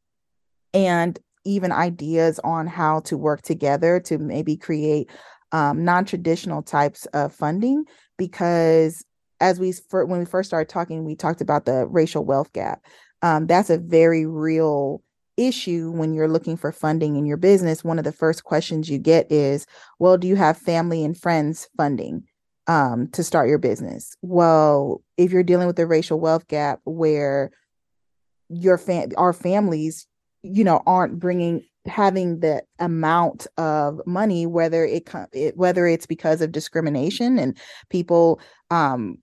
and 0.73 1.18
even 1.44 1.73
ideas 1.73 2.40
on 2.42 2.66
how 2.66 3.00
to 3.00 3.16
work 3.16 3.42
together 3.42 4.00
to 4.00 4.18
maybe 4.18 4.56
create 4.56 5.11
um, 5.54 5.84
non-traditional 5.84 6.62
types 6.62 7.06
of 7.14 7.32
funding 7.32 7.84
because 8.18 9.04
as 9.40 9.61
we 9.61 9.73
for, 9.73 10.04
when 10.04 10.18
we 10.18 10.26
first 10.26 10.50
started 10.50 10.68
talking 10.68 11.04
we 11.04 11.14
talked 11.14 11.40
about 11.40 11.64
the 11.64 11.87
racial 11.87 12.25
wealth 12.25 12.52
gap. 12.52 12.84
Um, 13.23 13.46
that's 13.46 13.70
a 13.70 13.78
very 13.78 14.26
real 14.26 15.00
issue 15.37 15.92
when 15.92 16.12
you're 16.12 16.28
looking 16.28 16.56
for 16.56 16.73
funding 16.73 17.16
in 17.16 17.25
your 17.25 17.37
business. 17.37 17.84
One 17.84 17.99
of 17.99 18.04
the 18.04 18.12
first 18.12 18.42
questions 18.42 18.90
you 18.90 18.99
get 18.99 19.30
is 19.30 19.64
well 20.00 20.18
do 20.18 20.26
you 20.26 20.34
have 20.34 20.58
family 20.58 21.04
and 21.04 21.16
friends 21.16 21.68
funding 21.76 22.25
um, 22.66 23.06
to 23.12 23.23
start 23.23 23.49
your 23.49 23.58
business? 23.58 24.16
Well 24.23 25.02
if 25.16 25.30
you're 25.30 25.44
dealing 25.44 25.68
with 25.68 25.76
the 25.76 25.87
racial 25.87 26.18
wealth 26.18 26.49
gap 26.49 26.80
where 26.84 27.52
your 28.49 28.76
fam 28.76 29.11
our 29.16 29.32
families 29.32 30.08
you 30.42 30.64
know 30.64 30.82
aren't 30.84 31.20
bringing 31.20 31.62
having 31.86 32.40
the 32.40 32.62
amount 32.78 33.46
of 33.58 34.00
money 34.06 34.46
whether 34.46 34.84
it, 34.84 35.08
it 35.32 35.56
whether 35.56 35.86
it's 35.86 36.06
because 36.06 36.40
of 36.40 36.52
discrimination 36.52 37.38
and 37.38 37.58
people 37.90 38.40
um 38.70 39.18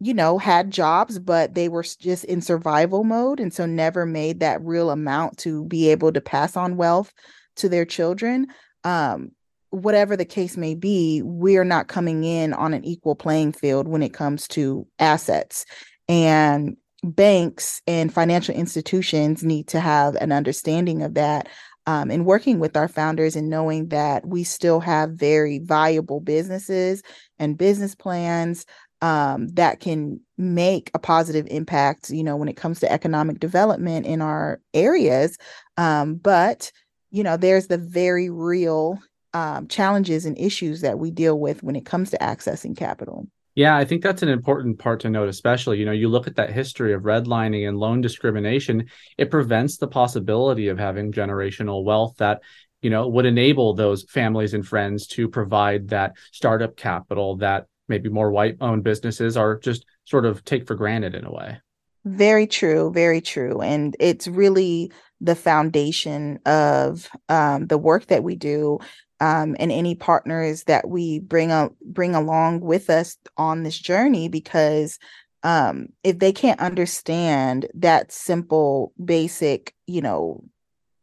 you 0.00 0.14
know 0.14 0.38
had 0.38 0.70
jobs 0.70 1.18
but 1.18 1.54
they 1.54 1.68
were 1.68 1.82
just 1.82 2.24
in 2.24 2.40
survival 2.40 3.04
mode 3.04 3.38
and 3.38 3.52
so 3.52 3.66
never 3.66 4.06
made 4.06 4.40
that 4.40 4.62
real 4.62 4.90
amount 4.90 5.36
to 5.36 5.64
be 5.66 5.90
able 5.90 6.12
to 6.12 6.20
pass 6.20 6.56
on 6.56 6.76
wealth 6.76 7.12
to 7.54 7.68
their 7.68 7.84
children 7.84 8.46
um 8.84 9.30
whatever 9.70 10.16
the 10.16 10.24
case 10.24 10.56
may 10.56 10.74
be 10.74 11.20
we're 11.22 11.64
not 11.64 11.88
coming 11.88 12.24
in 12.24 12.52
on 12.54 12.72
an 12.72 12.84
equal 12.84 13.14
playing 13.14 13.52
field 13.52 13.88
when 13.88 14.02
it 14.02 14.12
comes 14.14 14.48
to 14.48 14.86
assets. 14.98 15.66
And 16.08 16.76
banks 17.02 17.82
and 17.86 18.12
financial 18.12 18.54
institutions 18.54 19.42
need 19.44 19.68
to 19.68 19.80
have 19.80 20.14
an 20.16 20.32
understanding 20.32 21.02
of 21.02 21.14
that 21.14 21.48
um, 21.86 22.10
and 22.10 22.26
working 22.26 22.58
with 22.58 22.76
our 22.76 22.88
founders 22.88 23.36
and 23.36 23.48
knowing 23.48 23.88
that 23.88 24.26
we 24.26 24.44
still 24.44 24.80
have 24.80 25.10
very 25.10 25.58
viable 25.60 26.20
businesses 26.20 27.02
and 27.38 27.58
business 27.58 27.94
plans 27.94 28.66
um, 29.02 29.48
that 29.48 29.80
can 29.80 30.20
make 30.38 30.90
a 30.94 30.98
positive 30.98 31.46
impact, 31.50 32.10
you 32.10 32.24
know, 32.24 32.36
when 32.36 32.48
it 32.48 32.56
comes 32.56 32.80
to 32.80 32.90
economic 32.90 33.38
development 33.38 34.06
in 34.06 34.20
our 34.22 34.60
areas. 34.74 35.36
Um, 35.76 36.14
but, 36.16 36.72
you 37.10 37.22
know, 37.22 37.36
there's 37.36 37.68
the 37.68 37.78
very 37.78 38.30
real 38.30 38.98
um, 39.34 39.68
challenges 39.68 40.24
and 40.24 40.38
issues 40.38 40.80
that 40.80 40.98
we 40.98 41.10
deal 41.10 41.38
with 41.38 41.62
when 41.62 41.76
it 41.76 41.84
comes 41.84 42.10
to 42.10 42.18
accessing 42.18 42.76
capital. 42.76 43.28
Yeah, 43.56 43.74
I 43.74 43.86
think 43.86 44.02
that's 44.02 44.22
an 44.22 44.28
important 44.28 44.78
part 44.78 45.00
to 45.00 45.10
note, 45.10 45.30
especially. 45.30 45.78
You 45.78 45.86
know, 45.86 45.92
you 45.92 46.08
look 46.08 46.26
at 46.26 46.36
that 46.36 46.52
history 46.52 46.92
of 46.92 47.02
redlining 47.02 47.66
and 47.66 47.78
loan 47.78 48.02
discrimination, 48.02 48.88
it 49.16 49.30
prevents 49.30 49.78
the 49.78 49.88
possibility 49.88 50.68
of 50.68 50.78
having 50.78 51.10
generational 51.10 51.82
wealth 51.82 52.16
that, 52.18 52.42
you 52.82 52.90
know, 52.90 53.08
would 53.08 53.24
enable 53.24 53.72
those 53.72 54.04
families 54.04 54.52
and 54.52 54.66
friends 54.66 55.06
to 55.08 55.26
provide 55.26 55.88
that 55.88 56.12
startup 56.32 56.76
capital 56.76 57.36
that 57.36 57.64
maybe 57.88 58.10
more 58.10 58.30
white 58.30 58.58
owned 58.60 58.84
businesses 58.84 59.38
are 59.38 59.58
just 59.58 59.86
sort 60.04 60.26
of 60.26 60.44
take 60.44 60.66
for 60.66 60.74
granted 60.74 61.14
in 61.14 61.24
a 61.24 61.32
way. 61.32 61.58
Very 62.04 62.46
true, 62.46 62.92
very 62.92 63.22
true. 63.22 63.62
And 63.62 63.96
it's 63.98 64.28
really 64.28 64.92
the 65.22 65.34
foundation 65.34 66.40
of 66.44 67.08
um, 67.30 67.68
the 67.68 67.78
work 67.78 68.08
that 68.08 68.22
we 68.22 68.36
do 68.36 68.80
um, 69.20 69.56
and 69.58 69.72
any 69.72 69.94
partners 69.94 70.64
that 70.64 70.88
we 70.88 71.20
bring 71.20 71.50
a, 71.50 71.70
bring 71.84 72.14
along 72.14 72.60
with 72.60 72.90
us 72.90 73.16
on 73.36 73.62
this 73.62 73.78
journey 73.78 74.28
because 74.28 74.98
um, 75.42 75.88
if 76.02 76.18
they 76.18 76.32
can't 76.32 76.60
understand 76.60 77.66
that 77.74 78.12
simple 78.12 78.92
basic 79.02 79.74
you 79.86 80.00
know 80.00 80.42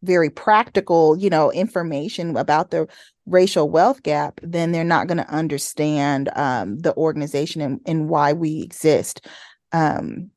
very 0.03 0.29
practical 0.29 1.17
you 1.17 1.29
know 1.29 1.51
information 1.51 2.35
about 2.35 2.71
the 2.71 2.87
racial 3.25 3.69
wealth 3.69 4.03
gap 4.03 4.39
then 4.43 4.71
they're 4.71 4.83
not 4.83 5.07
going 5.07 5.17
to 5.17 5.29
understand 5.29 6.29
um, 6.35 6.77
the 6.79 6.95
organization 6.95 7.61
and, 7.61 7.79
and 7.85 8.09
why 8.09 8.33
we 8.33 8.61
exist. 8.61 9.25
Um, 9.71 10.29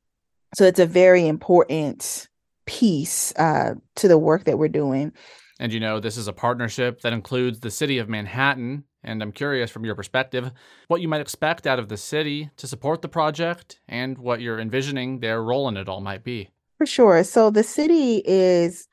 so 0.55 0.63
it's 0.63 0.79
a 0.79 0.85
very 0.85 1.27
important 1.27 2.27
piece 2.65 3.33
uh, 3.35 3.75
to 3.95 4.07
the 4.07 4.17
work 4.17 4.45
that 4.45 4.57
we're 4.57 4.67
doing 4.69 5.11
and 5.59 5.73
you 5.73 5.79
know, 5.79 5.99
this 5.99 6.17
is 6.17 6.27
a 6.27 6.33
partnership 6.33 7.01
that 7.01 7.13
includes 7.13 7.59
the 7.59 7.71
city 7.71 7.97
of 7.97 8.09
Manhattan. 8.09 8.83
And 9.03 9.21
I'm 9.21 9.31
curious 9.31 9.71
from 9.71 9.85
your 9.85 9.95
perspective 9.95 10.51
what 10.87 11.01
you 11.01 11.07
might 11.07 11.21
expect 11.21 11.65
out 11.65 11.79
of 11.79 11.87
the 11.87 11.97
city 11.97 12.49
to 12.57 12.67
support 12.67 13.01
the 13.01 13.07
project 13.07 13.79
and 13.87 14.17
what 14.17 14.41
you're 14.41 14.59
envisioning 14.59 15.19
their 15.19 15.41
role 15.41 15.67
in 15.67 15.77
it 15.77 15.89
all 15.89 16.01
might 16.01 16.23
be. 16.23 16.49
For 16.77 16.85
sure. 16.85 17.23
So 17.23 17.49
the 17.49 17.63
city 17.63 18.21
is 18.25 18.87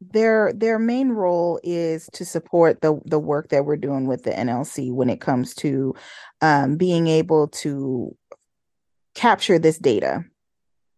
their 0.00 0.52
their 0.52 0.78
main 0.78 1.08
role 1.10 1.58
is 1.64 2.08
to 2.12 2.24
support 2.24 2.82
the 2.82 3.00
the 3.06 3.18
work 3.18 3.48
that 3.48 3.64
we're 3.64 3.76
doing 3.76 4.06
with 4.06 4.24
the 4.24 4.30
NLC 4.30 4.92
when 4.92 5.08
it 5.08 5.20
comes 5.20 5.54
to 5.54 5.94
um, 6.42 6.76
being 6.76 7.06
able 7.06 7.48
to 7.48 8.14
capture 9.14 9.58
this 9.58 9.78
data. 9.78 10.22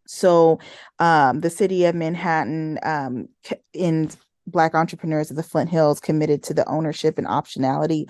So 0.07 0.59
um, 0.99 1.41
the 1.41 1.51
city 1.51 1.85
of 1.85 1.95
Manhattan 1.95 2.79
um, 2.83 3.29
in 3.73 4.11
Black 4.51 4.75
entrepreneurs 4.75 5.31
of 5.31 5.37
the 5.37 5.43
Flint 5.43 5.71
Hills 5.71 6.01
committed 6.01 6.43
to 6.45 6.55
the 6.55 6.69
ownership 6.69 7.19
and 7.19 7.27
optionality 7.27 8.07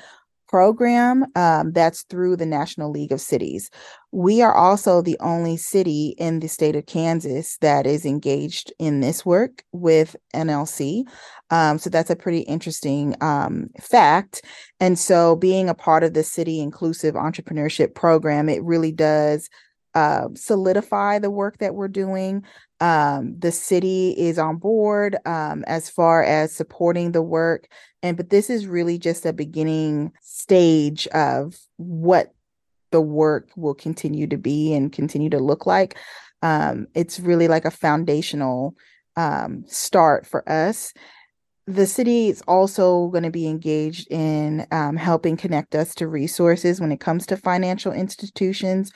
program 0.48 1.26
um, 1.36 1.72
that's 1.72 2.02
through 2.04 2.34
the 2.34 2.46
National 2.46 2.90
League 2.90 3.12
of 3.12 3.20
Cities. 3.20 3.70
We 4.10 4.40
are 4.40 4.54
also 4.54 5.02
the 5.02 5.18
only 5.20 5.56
city 5.56 6.14
in 6.18 6.40
the 6.40 6.48
state 6.48 6.74
of 6.74 6.86
Kansas 6.86 7.58
that 7.58 7.86
is 7.86 8.06
engaged 8.06 8.72
in 8.78 9.00
this 9.00 9.24
work 9.24 9.62
with 9.72 10.16
NLC. 10.34 11.04
Um, 11.50 11.78
so 11.78 11.90
that's 11.90 12.10
a 12.10 12.16
pretty 12.16 12.40
interesting 12.40 13.14
um, 13.20 13.68
fact. 13.80 14.42
And 14.80 14.98
so, 14.98 15.36
being 15.36 15.68
a 15.68 15.74
part 15.74 16.02
of 16.02 16.14
the 16.14 16.24
city 16.24 16.60
inclusive 16.60 17.14
entrepreneurship 17.14 17.94
program, 17.94 18.48
it 18.48 18.62
really 18.62 18.92
does 18.92 19.48
uh, 19.94 20.28
solidify 20.34 21.18
the 21.18 21.30
work 21.30 21.58
that 21.58 21.74
we're 21.74 21.88
doing. 21.88 22.44
Um, 22.80 23.38
the 23.38 23.50
city 23.52 24.14
is 24.16 24.38
on 24.38 24.56
board 24.56 25.16
um, 25.26 25.64
as 25.66 25.90
far 25.90 26.22
as 26.22 26.52
supporting 26.52 27.12
the 27.12 27.22
work. 27.22 27.68
And 28.02 28.16
but 28.16 28.30
this 28.30 28.50
is 28.50 28.66
really 28.66 28.98
just 28.98 29.26
a 29.26 29.32
beginning 29.32 30.12
stage 30.20 31.06
of 31.08 31.58
what 31.76 32.32
the 32.90 33.00
work 33.00 33.50
will 33.56 33.74
continue 33.74 34.26
to 34.28 34.36
be 34.38 34.72
and 34.74 34.92
continue 34.92 35.30
to 35.30 35.38
look 35.38 35.66
like. 35.66 35.98
Um, 36.42 36.86
it's 36.94 37.18
really 37.20 37.48
like 37.48 37.64
a 37.64 37.70
foundational 37.70 38.74
um, 39.16 39.64
start 39.66 40.26
for 40.26 40.48
us. 40.48 40.92
the 41.68 41.86
city 41.86 42.28
is 42.28 42.42
also 42.48 43.08
going 43.08 43.24
to 43.24 43.30
be 43.30 43.46
engaged 43.46 44.10
in 44.10 44.66
um, 44.72 44.96
helping 44.96 45.36
connect 45.36 45.74
us 45.74 45.94
to 45.94 46.08
resources 46.08 46.80
when 46.80 46.90
it 46.90 47.00
comes 47.00 47.26
to 47.26 47.36
financial 47.36 47.92
institutions 47.92 48.90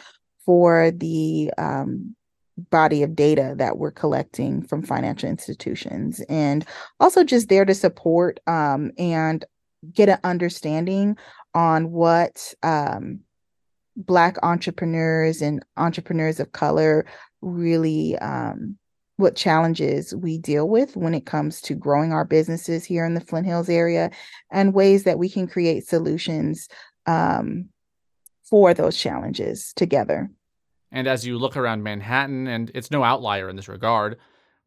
for 0.47 0.91
the 0.91 1.51
um, 1.59 2.17
body 2.57 3.03
of 3.03 3.17
data 3.17 3.55
that 3.57 3.79
we're 3.79 3.91
collecting 3.91 4.63
from 4.63 4.83
financial 4.83 5.29
institutions 5.29 6.21
and 6.29 6.67
also 7.01 7.25
just 7.25 7.49
there 7.49 7.65
to 7.65 7.75
support 7.75 8.41
um, 8.47 8.91
and 8.99 9.45
get 9.93 10.09
an 10.09 10.19
understanding 10.23 11.17
on 11.55 11.91
what 11.91 12.55
um, 12.63 13.21
black 13.97 14.37
entrepreneurs 14.43 15.43
and 15.43 15.65
entrepreneurs 15.77 16.41
of 16.41 16.53
color 16.53 17.05
really 17.41 18.17
um, 18.19 18.77
what 19.17 19.37
challenges 19.37 20.15
we 20.15 20.39
deal 20.39 20.69
with 20.69 20.97
when 20.97 21.15
it 21.15 21.27
comes 21.27 21.61
to 21.61 21.75
growing 21.75 22.13
our 22.13 22.25
businesses 22.25 22.85
here 22.85 23.05
in 23.05 23.15
the 23.15 23.21
Flint 23.21 23.47
Hills 23.47 23.69
area 23.69 24.11
and 24.51 24.75
ways 24.75 25.05
that 25.05 25.19
we 25.19 25.29
can 25.29 25.47
create 25.47 25.87
solutions 25.87 26.69
um, 27.07 27.69
for 28.43 28.75
those 28.75 28.97
challenges 28.97 29.73
together. 29.75 30.31
And 30.93 31.09
as 31.09 31.27
you 31.27 31.39
look 31.39 31.57
around 31.57 31.83
Manhattan, 31.83 32.47
and 32.47 32.71
it's 32.75 32.91
no 32.91 33.03
outlier 33.03 33.49
in 33.49 33.57
this 33.57 33.69
regard, 33.69 34.19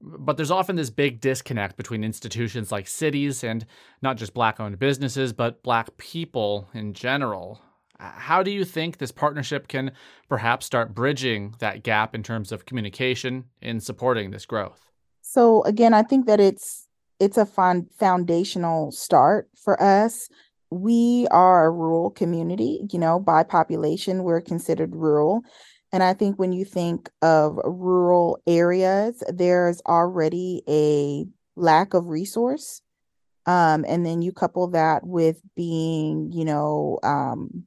but 0.01 0.36
there's 0.36 0.51
often 0.51 0.75
this 0.75 0.89
big 0.89 1.22
disconnect 1.22 1.77
between 1.77 2.03
institutions 2.03 2.72
like 2.72 2.88
cities 2.88 3.44
and 3.44 3.65
not 4.01 4.17
just 4.17 4.34
Black 4.34 4.60
owned 4.60 4.79
businesses, 4.79 5.32
but 5.32 5.63
Black 5.63 5.96
people 5.98 6.67
in 6.74 6.94
general. 6.94 7.62
How 8.00 8.44
do 8.44 8.51
you 8.51 8.65
think 8.65 8.98
this 8.98 9.12
partnership 9.12 9.67
can 9.67 9.91
perhaps 10.27 10.65
start 10.65 10.94
bridging 10.94 11.55
that 11.60 11.84
gap 11.84 12.13
in 12.13 12.24
terms 12.24 12.51
of 12.51 12.65
communication 12.65 13.46
in 13.62 13.79
supporting 13.79 14.32
this 14.32 14.46
growth? 14.46 14.82
So 15.22 15.63
again, 15.63 15.94
I 15.94 16.03
think 16.03 16.25
that 16.25 16.39
it's 16.39 16.88
it's 17.20 17.38
a 17.38 17.46
fun 17.46 17.88
foundational 17.98 18.91
start 18.91 19.50
for 19.55 19.82
us. 19.82 20.27
We 20.70 21.27
are 21.32 21.65
a 21.65 21.72
rural 21.72 22.10
community, 22.10 22.82
you 22.91 23.00
know, 23.00 23.20
by 23.20 23.44
population, 23.44 24.24
we're 24.24 24.41
considered 24.41 24.96
rural. 24.96 25.41
And 25.96 26.04
I 26.04 26.14
think 26.14 26.38
when 26.38 26.52
you 26.52 26.66
think 26.66 27.10
of 27.22 27.58
rural 27.64 28.38
areas, 28.46 29.24
there's 29.30 29.82
already 29.88 30.62
a 30.68 31.25
lack 31.56 31.94
of 31.94 32.10
resource. 32.10 32.82
Um, 33.46 33.86
and 33.88 34.06
then 34.06 34.22
you 34.22 34.34
couple 34.34 34.68
that 34.72 35.08
with 35.08 35.40
being, 35.56 36.34
you 36.34 36.44
know, 36.44 37.00
um, 37.02 37.66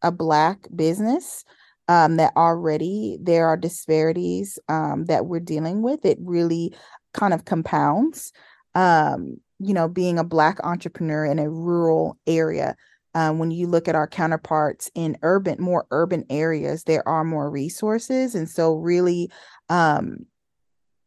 a 0.00 0.10
Black 0.10 0.66
business, 0.74 1.44
um, 1.88 2.16
that 2.16 2.32
already 2.38 3.18
there 3.20 3.46
are 3.46 3.56
disparities 3.58 4.58
um, 4.70 5.04
that 5.04 5.26
we're 5.26 5.38
dealing 5.38 5.82
with. 5.82 6.06
It 6.06 6.16
really 6.22 6.74
kind 7.12 7.34
of 7.34 7.44
compounds. 7.44 8.32
Um, 8.74 9.42
you 9.58 9.74
know, 9.74 9.88
being 9.88 10.18
a 10.18 10.24
Black 10.24 10.58
entrepreneur 10.64 11.26
in 11.26 11.38
a 11.38 11.50
rural 11.50 12.16
area 12.26 12.76
um, 13.18 13.40
when 13.40 13.50
you 13.50 13.66
look 13.66 13.88
at 13.88 13.96
our 13.96 14.06
counterparts 14.06 14.92
in 14.94 15.18
urban, 15.22 15.60
more 15.60 15.88
urban 15.90 16.24
areas, 16.30 16.84
there 16.84 17.06
are 17.08 17.24
more 17.24 17.50
resources. 17.50 18.36
And 18.36 18.48
so, 18.48 18.76
really, 18.76 19.28
um, 19.68 20.26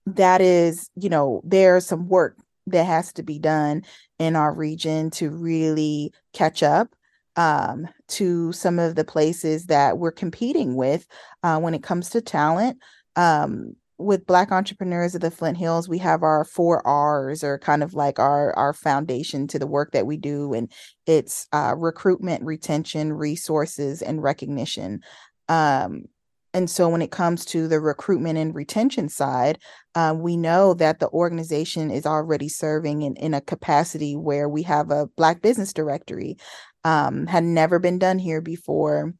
that 0.05 0.41
is, 0.41 0.89
you 0.95 1.07
know, 1.07 1.39
there's 1.45 1.85
some 1.85 2.09
work 2.09 2.35
that 2.67 2.83
has 2.83 3.13
to 3.13 3.23
be 3.23 3.39
done 3.39 3.83
in 4.19 4.35
our 4.35 4.53
region 4.53 5.09
to 5.11 5.29
really 5.29 6.11
catch 6.33 6.61
up 6.61 6.89
um, 7.37 7.87
to 8.09 8.51
some 8.51 8.77
of 8.77 8.95
the 8.95 9.05
places 9.05 9.67
that 9.67 9.97
we're 9.97 10.11
competing 10.11 10.75
with 10.75 11.07
uh, 11.43 11.59
when 11.59 11.73
it 11.73 11.81
comes 11.81 12.09
to 12.09 12.19
talent. 12.19 12.77
Um, 13.15 13.77
with 14.03 14.25
black 14.25 14.51
entrepreneurs 14.51 15.15
of 15.15 15.21
the 15.21 15.31
flint 15.31 15.57
hills 15.57 15.87
we 15.87 15.97
have 15.97 16.23
our 16.23 16.43
four 16.43 16.85
r's 16.87 17.43
or 17.43 17.57
kind 17.59 17.83
of 17.83 17.93
like 17.93 18.19
our 18.19 18.53
our 18.57 18.73
foundation 18.73 19.47
to 19.47 19.59
the 19.59 19.67
work 19.67 19.91
that 19.91 20.05
we 20.05 20.17
do 20.17 20.53
and 20.53 20.71
it's 21.05 21.47
uh, 21.53 21.73
recruitment 21.77 22.43
retention 22.43 23.13
resources 23.13 24.01
and 24.01 24.21
recognition. 24.23 25.01
Um, 25.49 26.05
and 26.53 26.69
so 26.69 26.89
when 26.89 27.01
it 27.01 27.11
comes 27.11 27.45
to 27.45 27.67
the 27.67 27.79
recruitment 27.79 28.37
and 28.37 28.53
retention 28.53 29.09
side 29.09 29.57
uh, 29.95 30.15
we 30.17 30.37
know 30.37 30.73
that 30.73 30.99
the 30.99 31.09
organization 31.09 31.91
is 31.91 32.05
already 32.05 32.47
serving 32.47 33.01
in, 33.01 33.15
in 33.15 33.33
a 33.33 33.41
capacity 33.41 34.15
where 34.15 34.47
we 34.47 34.63
have 34.63 34.91
a 34.91 35.07
black 35.17 35.41
business 35.41 35.73
directory 35.73 36.37
um, 36.83 37.27
had 37.27 37.43
never 37.43 37.79
been 37.79 37.99
done 37.99 38.19
here 38.19 38.41
before. 38.41 39.13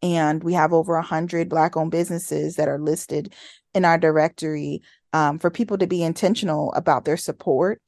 And 0.00 0.44
we 0.44 0.52
have 0.52 0.72
over 0.72 0.94
100 0.94 1.48
black 1.48 1.76
owned 1.76 1.90
businesses 1.90 2.54
that 2.56 2.68
are 2.68 2.78
listed 2.78 3.34
in 3.74 3.84
our 3.84 3.98
directory 3.98 4.82
um, 5.12 5.38
for 5.38 5.50
people 5.50 5.78
to 5.78 5.86
be 5.86 6.02
intentional 6.02 6.72
about 6.74 7.04
their 7.04 7.16
support. 7.16 7.80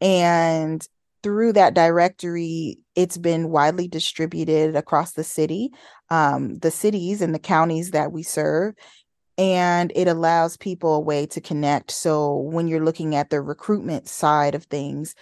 And 0.00 0.86
through 1.22 1.54
that 1.54 1.74
directory 1.74 2.78
it's 2.94 3.18
been 3.18 3.50
widely 3.50 3.88
distributed 3.88 4.76
across 4.76 5.12
the 5.12 5.24
city 5.24 5.70
um, 6.10 6.58
the 6.58 6.70
cities 6.70 7.20
and 7.20 7.34
the 7.34 7.38
counties 7.38 7.90
that 7.90 8.12
we 8.12 8.22
serve. 8.22 8.74
And 9.38 9.92
it 9.94 10.08
allows 10.08 10.56
people 10.56 10.94
a 10.94 11.00
way 11.00 11.26
to 11.26 11.42
connect. 11.42 11.90
So 11.90 12.36
when 12.36 12.68
you're 12.68 12.84
looking 12.84 13.14
at 13.14 13.28
the 13.28 13.42
recruitment 13.42 14.08
side 14.08 14.54
of 14.54 14.64
things 14.64 15.14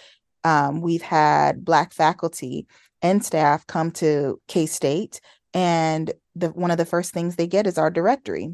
um, 0.45 0.79
we've 0.79 1.01
had 1.01 1.65
black 1.65 1.91
faculty 1.91 2.67
and 3.01 3.25
staff 3.25 3.65
come 3.67 3.91
to 3.91 4.39
k-state. 4.47 5.19
And 5.53 6.13
the 6.35 6.49
one 6.49 6.71
of 6.71 6.77
the 6.77 6.85
first 6.85 7.13
things 7.13 7.35
they 7.35 7.47
get 7.47 7.67
is 7.67 7.77
our 7.77 7.89
directory 7.89 8.53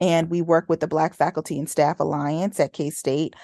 and 0.00 0.30
we 0.30 0.42
work 0.42 0.66
with 0.68 0.80
the 0.80 0.86
black 0.86 1.14
faculty 1.14 1.58
and 1.58 1.68
staff 1.68 2.00
alliance 2.00 2.58
at 2.60 2.72
k-state 2.72 3.34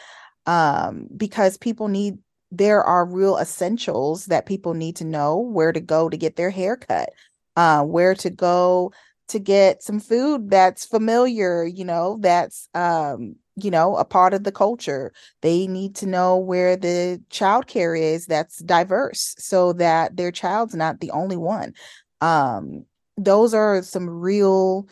um, 0.47 1.07
because 1.17 1.57
people 1.57 1.89
need 1.89 2.19
there 2.51 2.83
are 2.83 3.05
real 3.05 3.37
essentials 3.39 4.27
that 4.27 4.47
people 4.47 4.75
need 4.75 4.97
to 4.97 5.05
know 5.05 5.39
where 5.39 5.73
to 5.73 5.81
go 5.81 6.09
to 6.09 6.17
get 6.17 6.37
their 6.37 6.51
hair 6.51 6.77
cut 6.77 7.11
uh, 7.57 7.83
where 7.83 8.15
to 8.15 8.31
go 8.31 8.93
to 9.29 9.39
get 9.39 9.83
some 9.83 10.01
food 10.01 10.51
that's 10.51 10.85
familiar 10.85 11.65
you 11.65 11.85
know 11.85 12.19
that's 12.21 12.69
um, 12.75 13.37
you 13.57 13.71
know 13.71 13.97
a 13.97 14.05
part 14.05 14.35
of 14.35 14.45
the 14.45 14.53
culture. 14.53 15.13
They 15.43 15.67
need 15.67 15.95
to 15.97 16.07
know 16.07 16.37
where 16.37 16.77
the 16.77 17.23
childcare 17.31 17.99
is 17.99 18.27
that's 18.27 18.59
diverse 18.59 19.35
so 19.39 19.73
that 19.75 20.17
their 20.17 20.33
child's 20.33 20.75
not 20.75 21.01
the 21.01 21.11
only 21.11 21.37
one. 21.37 21.75
Um, 22.21 22.85
those 23.17 23.55
are 23.55 23.83
some 23.83 24.09
real 24.09 24.89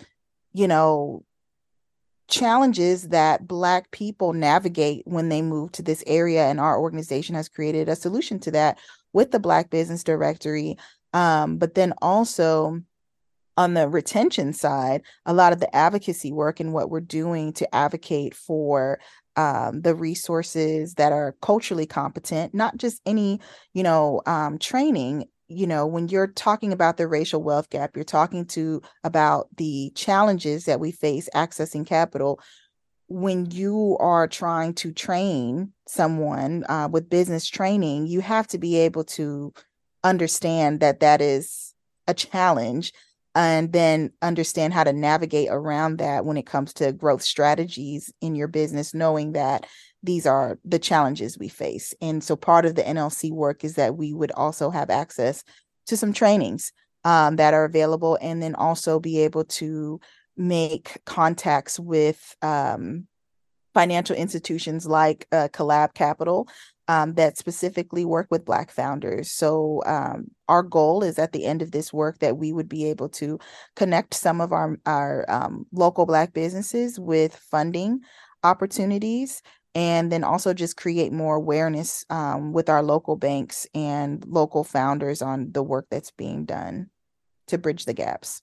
you 0.53 0.69
know 0.69 1.25
challenges 2.33 3.09
that 3.09 3.47
black 3.47 3.91
people 3.91 4.33
navigate 4.33 5.03
when 5.07 5.29
they 5.29 5.43
move 5.43 5.71
to 5.71 5.83
this 5.83 6.03
area 6.07 6.47
and 6.47 6.59
our 6.59 6.81
organization 6.81 7.35
has 7.35 7.47
created 7.47 7.91
a 7.91 7.95
solution 7.95 8.39
to 8.39 8.51
that 8.51 8.79
with 9.13 9.31
the 9.33 9.39
black 9.39 9.69
business 9.69 10.03
directory 10.03 10.77
um, 11.13 11.59
but 11.59 11.75
then 11.75 11.93
also 12.01 12.81
on 13.59 13.75
the 13.75 13.87
retention 13.87 14.55
side 14.55 15.03
a 15.27 15.35
lot 15.35 15.53
of 15.53 15.61
the 15.61 15.77
advocacy 15.77 16.33
work 16.33 16.59
and 16.59 16.73
what 16.73 16.89
we're 16.89 17.01
doing 17.01 17.53
to 17.53 17.75
advocate 17.75 18.35
for 18.35 18.99
um, 19.37 19.83
the 19.83 19.95
resources 19.95 20.95
that 20.95 21.13
are 21.13 21.37
culturally 21.43 21.87
competent 21.87 22.55
not 22.55 22.79
just 22.79 23.03
any 23.05 23.41
you 23.75 23.83
know 23.83 24.23
um, 24.25 24.59
training 24.59 25.29
you 25.49 25.67
know 25.67 25.87
when 25.87 26.09
you're 26.09 26.29
talking 26.29 26.73
about 26.73 26.97
the 26.97 27.07
racial 27.07 27.43
wealth 27.43 27.71
gap 27.71 27.95
you're 27.95 28.05
talking 28.05 28.45
to 28.47 28.83
about 29.05 29.49
the 29.57 29.93
challenges 29.95 30.65
that 30.65 30.81
we 30.81 30.93
face 30.93 31.29
accessing 31.35 31.87
capital. 31.87 32.41
When 33.09 33.51
you 33.51 33.99
are 34.01 34.27
trying 34.27 34.73
to 34.75 34.91
train 34.91 35.73
someone 35.87 36.65
uh, 36.69 36.89
with 36.91 37.11
business 37.11 37.47
training 37.47 38.07
you 38.07 38.21
have 38.21 38.47
to 38.49 38.59
be 38.59 38.77
able 38.77 39.05
to 39.05 39.53
understand 40.05 40.81
that 40.81 41.01
that 41.01 41.21
is 41.21 41.75
a 42.07 42.15
challenge 42.15 42.93
and 43.35 43.73
then 43.73 44.13
understand 44.21 44.75
how 44.75 44.85
to 44.85 44.93
navigate 44.93 45.49
around 45.51 45.99
that 45.99 46.25
when 46.25 46.37
it 46.37 46.47
comes 46.47 46.73
to 46.75 46.93
growth 46.93 47.23
strategies 47.23 48.13
in 48.21 48.35
your 48.35 48.49
business 48.49 48.93
knowing 48.93 49.33
that 49.33 49.67
these 50.03 50.27
are 50.27 50.59
the 50.65 50.79
challenges 50.79 51.39
we 51.39 51.49
face. 51.49 51.95
And 52.01 52.23
so 52.23 52.37
part 52.37 52.67
of 52.67 52.75
the 52.75 52.83
NLC 52.83 53.31
work 53.31 53.65
is 53.65 53.75
that 53.75 53.97
we 53.97 54.13
would 54.13 54.33
also 54.33 54.71
have 54.71 54.91
access 54.91 55.45
to 55.87 55.97
some 55.97 56.13
trainings 56.13 56.73
um, 57.05 57.37
that 57.37 57.55
are 57.55 57.65
available 57.65 58.19
and 58.21 58.43
then 58.43 58.55
also 58.55 59.01
be 59.01 59.21
able 59.21 59.45
to 59.45 60.01
make 60.37 60.99
contacts 61.05 61.79
with 61.79 62.37
um, 62.43 63.07
financial 63.75 64.17
institutions 64.17 64.87
like 64.87 65.27
uh, 65.33 65.49
Collab 65.53 65.95
Capital 65.95 66.49
um, 66.89 67.15
that 67.15 67.39
specifically 67.39 68.05
work 68.05 68.27
with 68.31 68.45
Black 68.45 68.71
founders. 68.71 69.31
So, 69.31 69.83
um, 69.87 70.31
our 70.49 70.63
goal 70.63 71.03
is 71.03 71.19
at 71.19 71.33
the 71.33 71.47
end 71.47 71.63
of 71.63 71.71
this 71.71 71.93
work 71.93 72.19
that 72.19 72.37
we 72.37 72.53
would 72.53 72.69
be 72.69 72.87
able 72.87 73.09
to 73.11 73.39
connect 73.77 74.15
some 74.15 74.41
of 74.41 74.53
our, 74.53 74.79
our 74.85 75.25
um, 75.31 75.67
local 75.73 76.07
Black 76.07 76.33
businesses 76.33 76.99
with 76.99 77.35
funding 77.37 78.01
opportunities 78.45 79.43
and 79.75 80.13
then 80.13 80.25
also 80.25 80.53
just 80.53 80.77
create 80.77 81.13
more 81.13 81.37
awareness 81.37 82.05
um, 82.11 82.53
with 82.53 82.69
our 82.69 82.83
local 82.83 83.17
banks 83.17 83.67
and 83.75 84.25
local 84.27 84.65
founders 84.65 85.23
on 85.23 85.53
the 85.53 85.63
work 85.63 85.87
that's 85.91 86.11
being 86.11 86.45
done 86.45 86.91
to 87.47 87.59
bridge 87.59 87.85
the 87.85 87.95
gaps. 87.95 88.43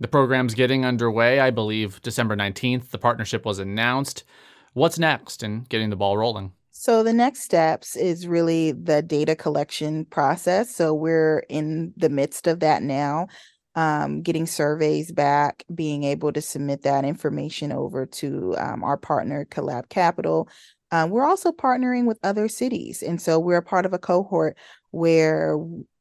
The 0.00 0.08
program's 0.08 0.54
getting 0.54 0.84
underway. 0.84 1.40
I 1.40 1.50
believe 1.50 2.02
December 2.02 2.36
19th, 2.36 2.90
the 2.90 2.98
partnership 2.98 3.44
was 3.44 3.58
announced. 3.58 4.24
What's 4.72 4.98
next 4.98 5.42
in 5.42 5.64
getting 5.68 5.90
the 5.90 5.96
ball 5.96 6.16
rolling? 6.16 6.52
So 6.76 7.04
the 7.04 7.12
next 7.12 7.42
steps 7.42 7.94
is 7.94 8.26
really 8.26 8.72
the 8.72 9.00
data 9.00 9.36
collection 9.36 10.04
process. 10.06 10.74
So 10.74 10.92
we're 10.92 11.44
in 11.48 11.94
the 11.96 12.08
midst 12.08 12.48
of 12.48 12.58
that 12.60 12.82
now, 12.82 13.28
um, 13.74 14.22
getting 14.22 14.46
surveys 14.46 15.10
back, 15.12 15.64
being 15.74 16.04
able 16.04 16.32
to 16.32 16.40
submit 16.40 16.82
that 16.82 17.04
information 17.04 17.72
over 17.72 18.06
to 18.06 18.54
um, 18.58 18.84
our 18.84 18.96
partner, 18.96 19.44
Collab 19.46 19.88
Capital. 19.88 20.48
Um, 20.90 21.10
we're 21.10 21.26
also 21.26 21.50
partnering 21.50 22.06
with 22.06 22.18
other 22.22 22.48
cities. 22.48 23.02
And 23.02 23.20
so 23.20 23.38
we're 23.38 23.56
a 23.58 23.62
part 23.62 23.86
of 23.86 23.92
a 23.92 23.98
cohort 23.98 24.56
where 24.90 25.56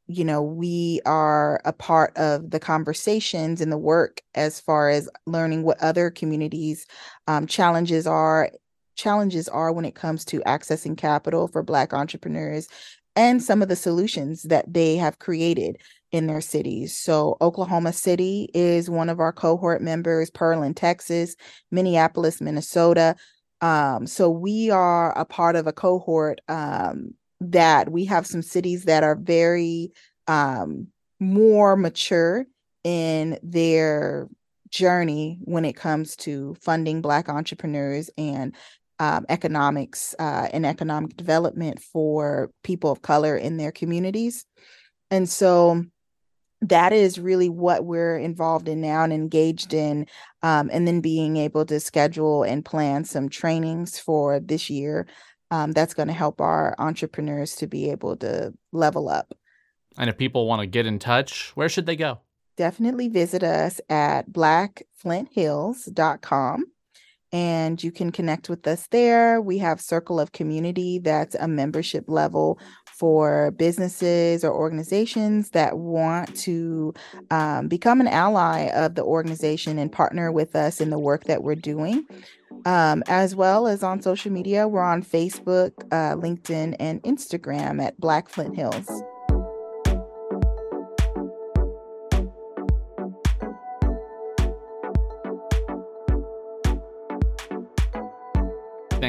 you 0.07 0.25
know 0.25 0.41
we 0.41 0.99
are 1.05 1.61
a 1.63 1.71
part 1.71 2.15
of 2.17 2.51
the 2.51 2.59
conversations 2.59 3.61
and 3.61 3.71
the 3.71 3.77
work 3.77 4.21
as 4.35 4.59
far 4.59 4.89
as 4.89 5.09
learning 5.25 5.63
what 5.63 5.81
other 5.81 6.11
communities 6.11 6.85
um, 7.27 7.47
challenges 7.47 8.05
are 8.05 8.51
challenges 8.95 9.47
are 9.47 9.71
when 9.71 9.85
it 9.85 9.95
comes 9.95 10.25
to 10.25 10.41
accessing 10.41 10.97
capital 10.97 11.47
for 11.47 11.63
black 11.63 11.93
entrepreneurs 11.93 12.67
and 13.15 13.41
some 13.41 13.61
of 13.61 13.69
the 13.69 13.75
solutions 13.75 14.43
that 14.43 14.71
they 14.71 14.97
have 14.97 15.19
created 15.19 15.77
in 16.13 16.27
their 16.27 16.39
cities. 16.39 16.97
So, 16.97 17.35
Oklahoma 17.41 17.91
City 17.91 18.47
is 18.53 18.89
one 18.89 19.09
of 19.09 19.19
our 19.19 19.33
cohort 19.33 19.81
members, 19.81 20.29
Pearland, 20.31 20.75
Texas, 20.75 21.35
Minneapolis, 21.71 22.39
Minnesota. 22.39 23.15
Um, 23.59 24.05
so, 24.07 24.29
we 24.29 24.69
are 24.69 25.17
a 25.17 25.25
part 25.25 25.57
of 25.57 25.67
a 25.67 25.73
cohort 25.73 26.39
um, 26.47 27.15
that 27.41 27.91
we 27.91 28.05
have 28.05 28.27
some 28.27 28.43
cities 28.43 28.85
that 28.85 29.03
are 29.03 29.15
very 29.15 29.91
um, 30.27 30.87
more 31.19 31.75
mature 31.75 32.45
in 32.83 33.39
their 33.41 34.29
journey 34.69 35.39
when 35.41 35.65
it 35.65 35.75
comes 35.75 36.15
to 36.17 36.55
funding 36.61 37.01
Black 37.01 37.27
entrepreneurs 37.27 38.09
and 38.19 38.55
um, 38.99 39.25
economics 39.29 40.13
uh, 40.19 40.47
and 40.53 40.65
economic 40.65 41.17
development 41.17 41.81
for 41.81 42.51
people 42.63 42.91
of 42.91 43.01
color 43.01 43.35
in 43.35 43.57
their 43.57 43.71
communities. 43.71 44.45
And 45.09 45.27
so 45.27 45.85
that 46.69 46.93
is 46.93 47.19
really 47.19 47.49
what 47.49 47.85
we're 47.85 48.17
involved 48.17 48.67
in 48.67 48.81
now 48.81 49.03
and 49.03 49.13
engaged 49.13 49.73
in. 49.73 50.07
Um, 50.41 50.69
and 50.73 50.87
then 50.87 51.01
being 51.01 51.37
able 51.37 51.65
to 51.65 51.79
schedule 51.79 52.43
and 52.43 52.65
plan 52.65 53.05
some 53.05 53.29
trainings 53.29 53.97
for 53.97 54.39
this 54.39 54.69
year 54.69 55.07
um, 55.53 55.71
that's 55.71 55.93
going 55.93 56.07
to 56.07 56.15
help 56.15 56.41
our 56.41 56.73
entrepreneurs 56.79 57.55
to 57.57 57.67
be 57.67 57.91
able 57.91 58.17
to 58.17 58.51
level 58.71 59.07
up. 59.07 59.37
And 59.99 60.09
if 60.09 60.17
people 60.17 60.47
want 60.47 60.61
to 60.61 60.65
get 60.65 60.87
in 60.87 60.97
touch, 60.97 61.51
where 61.53 61.69
should 61.69 61.85
they 61.85 61.95
go? 61.95 62.21
Definitely 62.57 63.07
visit 63.07 63.43
us 63.43 63.79
at 63.87 64.31
blackflinthills.com 64.31 66.65
and 67.31 67.83
you 67.83 67.91
can 67.91 68.11
connect 68.11 68.49
with 68.49 68.67
us 68.67 68.87
there. 68.87 69.39
We 69.41 69.59
have 69.59 69.79
Circle 69.79 70.19
of 70.19 70.31
Community, 70.31 70.97
that's 70.97 71.35
a 71.35 71.47
membership 71.47 72.05
level 72.07 72.57
for 72.93 73.51
businesses 73.51 74.43
or 74.43 74.53
organizations 74.53 75.49
that 75.49 75.77
want 75.77 76.35
to 76.37 76.93
um, 77.31 77.67
become 77.67 77.99
an 77.99 78.07
ally 78.07 78.69
of 78.69 78.95
the 78.95 79.03
organization 79.03 79.79
and 79.79 79.91
partner 79.91 80.31
with 80.31 80.55
us 80.55 80.79
in 80.79 80.89
the 80.89 80.99
work 80.99 81.23
that 81.25 81.43
we're 81.43 81.55
doing. 81.55 82.05
Um, 82.65 83.03
as 83.07 83.35
well 83.35 83.67
as 83.67 83.83
on 83.83 84.01
social 84.01 84.31
media, 84.31 84.67
we're 84.67 84.83
on 84.83 85.03
Facebook, 85.03 85.71
uh, 85.91 86.15
LinkedIn, 86.15 86.75
and 86.79 87.01
Instagram 87.03 87.83
at 87.83 87.99
Black 87.99 88.29
Flint 88.29 88.55
Hills. 88.55 88.89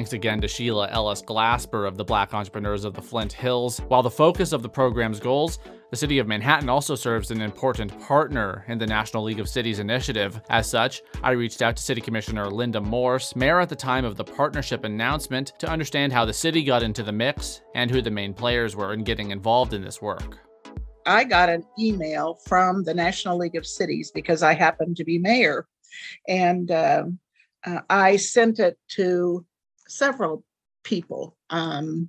Thanks 0.05 0.13
again 0.13 0.43
to 0.43 0.49
Sheila 0.49 0.91
Ellis 0.91 1.23
Glasper 1.23 1.89
of 1.89 1.97
the 1.97 2.05
Black 2.05 2.35
Entrepreneurs 2.35 2.85
of 2.85 2.93
the 2.93 3.01
Flint 3.01 3.33
Hills. 3.33 3.79
While 3.89 4.03
the 4.03 4.11
focus 4.11 4.53
of 4.53 4.61
the 4.61 4.69
program's 4.69 5.19
goals, 5.19 5.59
the 5.91 5.97
City 5.97 6.19
of 6.19 6.27
Manhattan 6.27 6.69
also 6.69 6.95
serves 6.95 7.31
an 7.31 7.41
important 7.41 7.99
partner 8.03 8.67
in 8.69 8.77
the 8.77 8.87
National 8.87 9.23
League 9.23 9.41
of 9.41 9.49
Cities 9.49 9.79
initiative. 9.79 10.43
As 10.51 10.69
such, 10.69 11.01
I 11.23 11.31
reached 11.31 11.63
out 11.63 11.79
to 11.79 11.83
City 11.83 12.03
Commissioner 12.03 12.51
Linda 12.51 12.83
Morse, 12.83 13.35
mayor 13.35 13.61
at 13.61 13.71
the 13.71 13.77
time 13.77 14.05
of 14.05 14.17
the 14.17 14.25
partnership 14.25 14.85
announcement, 14.85 15.55
to 15.59 15.71
understand 15.71 16.13
how 16.13 16.27
the 16.27 16.35
city 16.35 16.63
got 16.63 16.83
into 16.83 17.03
the 17.03 17.11
mix 17.11 17.63
and 17.75 17.91
who 17.91 18.03
the 18.03 18.11
main 18.11 18.35
players 18.35 18.77
were 18.77 18.93
in 18.93 19.05
getting 19.05 19.31
involved 19.31 19.73
in 19.73 19.81
this 19.81 20.03
work. 20.03 20.37
I 21.07 21.25
got 21.25 21.49
an 21.49 21.65
email 21.81 22.35
from 22.45 22.85
the 22.85 22.93
National 22.93 23.39
League 23.39 23.57
of 23.57 23.67
Cities 23.67 24.13
because 24.15 24.43
I 24.43 24.53
happen 24.53 24.95
to 24.97 25.05
be 25.05 25.17
mayor. 25.17 25.67
And 26.29 26.71
uh, 26.71 27.05
uh, 27.65 27.81
I 27.89 28.17
sent 28.17 28.59
it 28.59 28.77
to 28.97 29.47
several 29.89 30.45
people 30.83 31.37
um, 31.51 32.09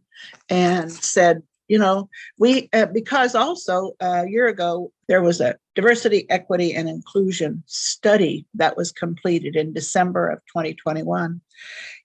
and 0.50 0.92
said, 0.92 1.42
you 1.68 1.80
know, 1.80 2.10
we, 2.38 2.70
uh, 2.74 2.86
because 2.86 3.34
also 3.34 3.94
a 4.00 4.28
year 4.28 4.48
ago, 4.48 4.92
there 5.08 5.24
was 5.24 5.42
a 5.42 5.56
diversity, 5.74 6.30
equity, 6.30 6.74
and 6.74 6.88
inclusion 6.88 7.64
study 7.66 8.46
that 8.54 8.78
was 8.78 8.92
completed 8.92 9.56
in 9.56 9.74
December 9.74 10.30
of 10.30 10.40
2021. 10.48 11.42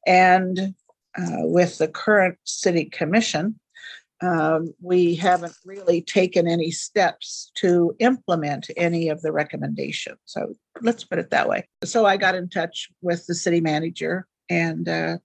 And 0.07 0.75
uh, 1.19 1.41
with 1.41 1.79
the 1.79 1.89
current 1.89 2.39
city 2.45 2.87
commission, 2.87 3.59
um, 4.23 4.75
we 4.83 5.15
haven't 5.15 5.55
really 5.65 6.03
taken 6.03 6.47
any 6.47 6.71
steps 6.71 7.51
to 7.57 7.95
implement 8.01 8.71
any 8.77 9.09
of 9.09 9.23
the 9.23 9.33
recommendations. 9.33 10.19
So 10.27 10.55
let's 10.83 11.05
put 11.05 11.19
it 11.19 11.31
that 11.31 11.49
way. 11.49 11.67
So 11.85 12.05
I 12.07 12.17
got 12.17 12.35
in 12.35 12.49
touch 12.49 12.89
with 13.01 13.27
the 13.27 13.35
city 13.35 13.61
manager 13.61 14.27
and 14.51 14.89
uh, 14.89 15.19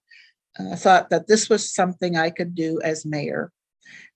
uh, 0.59 0.75
thought 0.75 1.09
that 1.09 1.27
this 1.27 1.49
was 1.49 1.73
something 1.73 2.15
I 2.15 2.29
could 2.29 2.55
do 2.55 2.79
as 2.83 3.05
mayor 3.05 3.51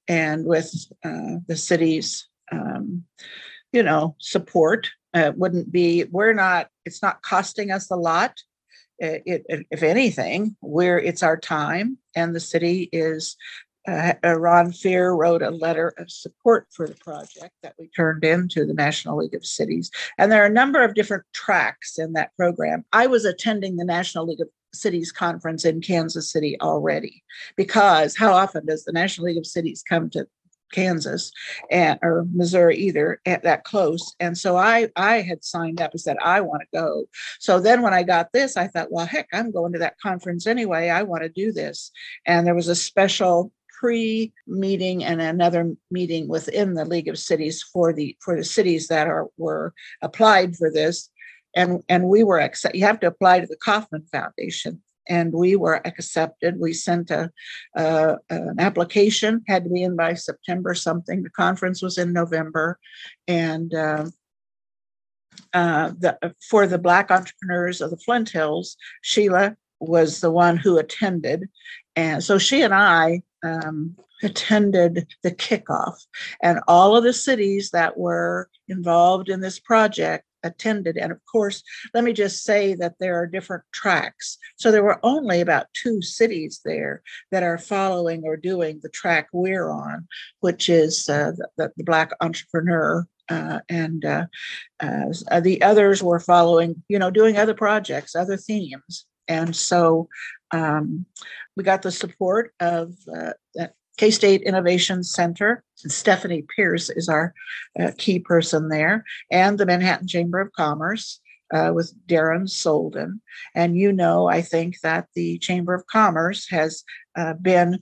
and 0.08 0.46
with 0.46 0.74
uh, 1.04 1.38
the 1.48 1.56
city's, 1.56 2.28
um, 2.52 3.04
you 3.72 3.84
know, 3.84 4.16
support. 4.20 4.90
Uh, 5.14 5.32
wouldn't 5.36 5.72
be, 5.72 6.04
we're 6.12 6.34
not, 6.34 6.70
it's 6.86 7.02
not 7.02 7.22
costing 7.24 7.72
us 7.72 7.90
a 7.90 7.96
lot. 7.96 8.34
It, 9.00 9.44
it, 9.50 9.66
if 9.72 9.82
anything, 9.82 10.56
we're, 10.62 11.00
it's 11.00 11.24
our 11.24 11.38
time 11.38 11.98
and 12.16 12.36
the 12.36 12.40
city 12.40 12.90
is 12.92 13.38
uh, 13.88 14.14
Ron 14.24 14.72
Fehr 14.72 15.18
wrote 15.18 15.42
a 15.42 15.50
letter 15.50 15.94
of 15.98 16.12
support 16.12 16.68
for 16.72 16.88
the 16.88 16.96
project 16.96 17.54
that 17.64 17.74
we 17.80 17.88
turned 17.88 18.24
into 18.24 18.66
the 18.66 18.74
National 18.74 19.18
League 19.18 19.34
of 19.34 19.46
Cities. 19.46 19.90
And 20.18 20.32
there 20.32 20.44
are 20.44 20.48
a 20.48 20.52
number 20.52 20.84
of 20.84 20.94
different 20.94 21.24
tracks 21.34 21.98
in 21.98 22.14
that 22.14 22.36
program. 22.38 22.86
I 22.92 23.08
was 23.08 23.26
attending 23.26 23.78
the 23.78 23.86
National 23.86 24.28
League 24.28 24.42
of 24.42 24.50
Cities 24.74 25.12
Conference 25.12 25.66
in 25.66 25.82
Kansas 25.82 26.32
City 26.32 26.60
already, 26.62 27.24
because 27.56 28.16
how 28.16 28.34
often 28.34 28.66
does 28.66 28.84
the 28.84 28.92
National 28.92 29.28
League 29.28 29.38
of 29.38 29.46
Cities 29.46 29.84
come 29.88 30.10
to 30.12 30.28
Kansas 30.72 31.32
and 31.72 32.00
or 32.02 32.26
Missouri 32.32 32.78
either 32.78 33.20
at 33.26 33.44
that 33.44 33.64
close. 33.64 34.16
And 34.20 34.38
so 34.38 34.58
I 34.58 34.90
I 34.96 35.22
had 35.22 35.44
signed 35.44 35.82
up 35.82 35.92
and 35.92 36.02
said 36.02 36.18
I 36.22 36.42
want 36.42 36.62
to 36.62 36.78
go. 36.78 37.06
So 37.40 37.60
then 37.60 37.82
when 37.82 37.94
I 37.94 38.04
got 38.04 38.32
this, 38.32 38.58
I 38.58 38.68
thought, 38.68 38.92
well, 38.92 39.06
heck, 39.06 39.28
I'm 39.34 39.52
going 39.52 39.74
to 39.74 39.80
that 39.80 40.00
conference 40.00 40.48
anyway. 40.48 40.90
I 40.90 41.04
want 41.04 41.24
to 41.24 41.30
do 41.30 41.52
this. 41.52 41.92
And 42.26 42.46
there 42.46 42.56
was 42.56 42.68
a 42.68 42.76
special 42.76 43.52
pre-meeting 43.80 45.06
and 45.06 45.22
another 45.22 45.74
meeting 45.90 46.28
within 46.28 46.74
the 46.74 46.84
League 46.84 47.08
of 47.08 47.18
Cities 47.18 47.64
for 47.64 47.94
the 47.94 48.16
for 48.20 48.36
the 48.36 48.44
cities 48.44 48.88
that 48.88 49.08
are 49.08 49.28
were 49.38 49.74
applied 50.02 50.56
for 50.56 50.70
this 50.72 51.10
and 51.56 51.84
and 51.90 52.08
we 52.08 52.24
were 52.24 52.40
accept. 52.40 52.76
You 52.76 52.86
have 52.86 53.00
to 53.02 53.08
apply 53.08 53.40
to 53.40 53.48
the 53.48 53.58
Kauffman 53.58 54.06
Foundation, 54.12 54.82
and 55.08 55.34
we 55.34 55.56
were 55.56 55.86
accepted. 55.86 56.60
We 56.60 56.74
sent 56.74 57.10
a, 57.12 57.32
uh, 57.76 58.16
an 58.30 58.60
application, 58.60 59.44
had 59.48 59.64
to 59.64 59.70
be 59.70 59.84
in 59.84 59.96
by 59.96 60.14
September 60.14 60.74
something. 60.76 61.24
The 61.24 61.30
conference 61.32 61.82
was 61.82 61.98
in 61.98 62.14
November, 62.14 62.80
and 63.28 63.74
uh, 63.74 64.06
uh, 65.54 65.92
the, 65.98 66.34
for 66.50 66.68
the 66.68 66.78
Black 66.78 67.12
entrepreneurs 67.12 67.82
of 67.82 67.90
the 67.90 67.98
Flint 67.98 68.30
Hills, 68.30 68.78
Sheila 69.02 69.56
was 69.80 70.22
the 70.22 70.32
one 70.32 70.58
who 70.58 70.78
attended, 70.78 71.50
and 71.96 72.24
so 72.24 72.38
she 72.38 72.62
and 72.62 72.74
I 72.74 73.24
um, 73.44 73.96
attended 74.22 75.08
the 75.24 75.32
kickoff, 75.32 75.96
and 76.44 76.60
all 76.68 76.96
of 76.96 77.04
the 77.04 77.14
cities 77.14 77.72
that 77.72 77.98
were 77.98 78.50
involved 78.68 79.30
in 79.30 79.40
this 79.40 79.60
project 79.60 80.26
attended. 80.44 80.98
And 80.98 81.12
of 81.12 81.20
course, 81.32 81.64
let 81.94 82.04
me 82.04 82.14
just 82.14 82.44
say 82.44 82.76
that 82.76 82.96
there 83.00 83.20
are 83.20 83.28
different 83.28 83.64
tracks. 83.74 84.38
So 84.58 84.72
there 84.72 84.84
were 84.84 85.00
only 85.04 85.42
about 85.42 85.68
two 85.74 86.02
cities 86.02 86.62
there 86.64 87.02
that 87.32 87.44
are 87.44 87.58
following 87.58 88.24
or 88.24 88.38
doing 88.38 88.80
the 88.82 88.90
track 88.90 89.28
we're 89.34 89.70
on, 89.70 90.08
which 90.40 90.70
is 90.70 91.08
uh, 91.10 91.32
the, 91.58 91.72
the, 91.78 91.84
Black 91.84 92.12
entrepreneur. 92.22 93.08
Uh, 93.30 93.60
and 93.70 94.06
uh, 94.06 94.26
uh, 94.80 95.40
the 95.40 95.62
others 95.62 96.02
were 96.02 96.20
following, 96.20 96.84
you 96.88 96.98
know, 96.98 97.12
doing 97.12 97.38
other 97.38 97.54
projects, 97.54 98.16
other 98.16 98.38
themes. 98.38 99.06
And 99.28 99.56
so 99.56 100.10
um, 100.52 101.06
we 101.56 101.64
got 101.64 101.84
the 101.84 101.92
support 101.92 102.54
of 102.60 102.96
uh, 103.16 103.34
that 103.56 103.74
K 104.00 104.12
State 104.12 104.44
Innovation 104.44 105.04
Center. 105.04 105.62
Stephanie 105.76 106.46
Pierce 106.56 106.90
is 106.90 107.10
our 107.10 107.34
uh, 107.78 107.92
key 107.98 108.18
person 108.20 108.70
there, 108.70 109.04
and 109.30 109.58
the 109.58 109.66
Manhattan 109.66 110.08
Chamber 110.08 110.40
of 110.40 110.54
Commerce. 110.54 111.20
Uh, 111.52 111.72
with 111.74 111.92
Darren 112.06 112.48
Solden. 112.48 113.22
And 113.56 113.76
you 113.76 113.92
know, 113.92 114.28
I 114.28 114.44
think 114.44 114.82
that 114.82 115.08
the 115.16 115.40
Chamber 115.40 115.74
of 115.74 115.88
Commerce 115.88 116.48
has 116.52 116.84
uh, 117.18 117.34
been 117.34 117.80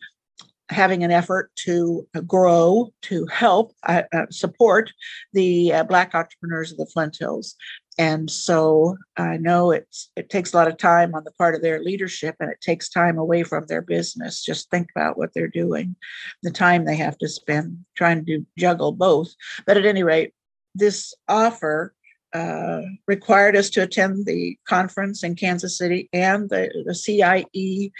having 0.69 1.03
an 1.03 1.11
effort 1.11 1.51
to 1.65 2.07
grow, 2.25 2.93
to 3.01 3.25
help 3.25 3.73
uh, 3.83 4.03
uh, 4.13 4.25
support 4.31 4.93
the 5.33 5.73
uh, 5.73 5.83
Black 5.83 6.15
entrepreneurs 6.15 6.71
of 6.71 6.77
the 6.77 6.85
Flint 6.85 7.17
Hills. 7.19 7.55
And 7.97 8.29
so 8.29 8.97
I 9.17 9.37
know 9.37 9.71
it's 9.71 10.11
it 10.15 10.29
takes 10.29 10.53
a 10.53 10.57
lot 10.57 10.67
of 10.67 10.77
time 10.77 11.15
on 11.15 11.23
the 11.23 11.31
part 11.31 11.55
of 11.55 11.61
their 11.61 11.81
leadership 11.81 12.35
and 12.39 12.51
it 12.51 12.61
takes 12.61 12.89
time 12.89 13.17
away 13.17 13.43
from 13.43 13.65
their 13.65 13.81
business. 13.81 14.43
Just 14.43 14.69
think 14.69 14.89
about 14.95 15.17
what 15.17 15.33
they're 15.33 15.47
doing, 15.47 15.95
the 16.43 16.51
time 16.51 16.85
they 16.85 16.95
have 16.95 17.17
to 17.19 17.27
spend 17.27 17.85
trying 17.95 18.25
to 18.25 18.45
juggle 18.57 18.91
both. 18.91 19.33
But 19.65 19.77
at 19.77 19.85
any 19.85 20.03
rate, 20.03 20.33
this 20.75 21.13
offer 21.27 21.95
uh, 22.33 22.81
required 23.07 23.55
us 23.55 23.69
to 23.71 23.81
attend 23.81 24.25
the 24.25 24.57
conference 24.67 25.23
in 25.23 25.35
Kansas 25.35 25.77
City 25.77 26.09
and 26.13 26.49
the, 26.49 26.69
the 26.85 26.93
CIE 26.93 27.91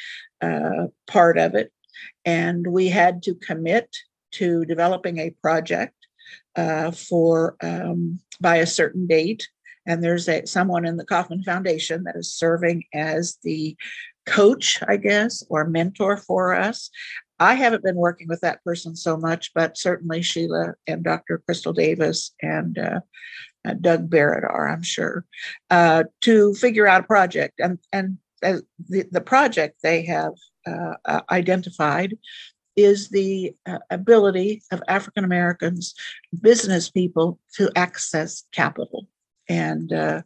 uh, 0.42 0.88
part 1.08 1.38
of 1.38 1.56
it. 1.56 1.72
And 2.26 2.68
we 2.68 2.90
had 2.90 3.24
to 3.24 3.34
commit 3.34 3.90
to 4.34 4.66
developing 4.66 5.18
a 5.18 5.32
project 5.42 5.96
uh, 6.56 6.92
for 6.92 7.56
um, 7.62 8.20
by 8.40 8.58
a 8.58 8.68
certain 8.68 9.08
date. 9.08 9.48
And 9.88 10.04
there's 10.04 10.28
a, 10.28 10.46
someone 10.46 10.86
in 10.86 10.98
the 10.98 11.06
Kauffman 11.06 11.44
Foundation 11.44 12.04
that 12.04 12.16
is 12.16 12.32
serving 12.32 12.84
as 12.94 13.38
the 13.44 13.76
coach, 14.28 14.84
I 14.88 14.98
guess, 14.98 15.44
or 15.50 15.66
mentor 15.66 16.18
for 16.18 16.54
us. 16.54 16.92
I 17.40 17.54
haven't 17.54 17.84
been 17.84 17.96
working 17.96 18.28
with 18.28 18.42
that 18.42 18.64
person 18.64 18.96
so 18.96 19.16
much, 19.16 19.54
but 19.54 19.78
certainly 19.78 20.22
Sheila 20.22 20.74
and 20.86 21.04
Dr. 21.04 21.42
Crystal 21.46 21.74
Davis 21.74 22.32
and 22.42 22.78
uh, 22.78 23.00
uh, 23.68 23.74
Doug 23.80 24.10
Barrett 24.10 24.44
are, 24.44 24.68
I'm 24.68 24.84
sure, 24.84 25.26
uh, 25.70 26.06
to 26.22 26.54
figure 26.56 26.88
out 26.88 27.02
a 27.02 27.08
project. 27.08 27.60
And, 27.60 27.80
and 27.94 28.18
uh, 28.44 28.58
the, 28.90 29.06
the 29.12 29.22
project 29.22 29.80
they 29.82 30.04
have 30.04 30.34
uh, 30.66 30.96
uh, 31.06 31.22
identified 31.32 32.18
is 32.76 33.10
the 33.10 33.56
ability 33.90 34.62
of 34.72 34.84
African 34.88 35.24
Americans, 35.24 35.96
business 36.42 36.92
people, 36.92 37.40
to 37.56 37.72
access 37.76 38.44
capital. 38.52 39.08
And 39.50 39.94
uh, 39.94 40.22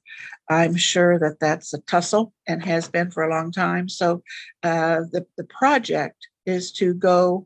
I'm 0.50 0.76
sure 0.76 1.20
that 1.20 1.40
that's 1.40 1.74
a 1.74 1.82
tussle 1.82 2.34
and 2.48 2.64
has 2.66 2.90
been 2.90 3.12
for 3.12 3.24
a 3.24 3.30
long 3.30 3.52
time. 3.52 3.88
So 3.88 4.24
uh, 4.64 5.02
the, 5.12 5.26
the 5.38 5.46
project 5.46 6.28
is 6.46 6.72
to 6.74 6.94
go 6.94 7.46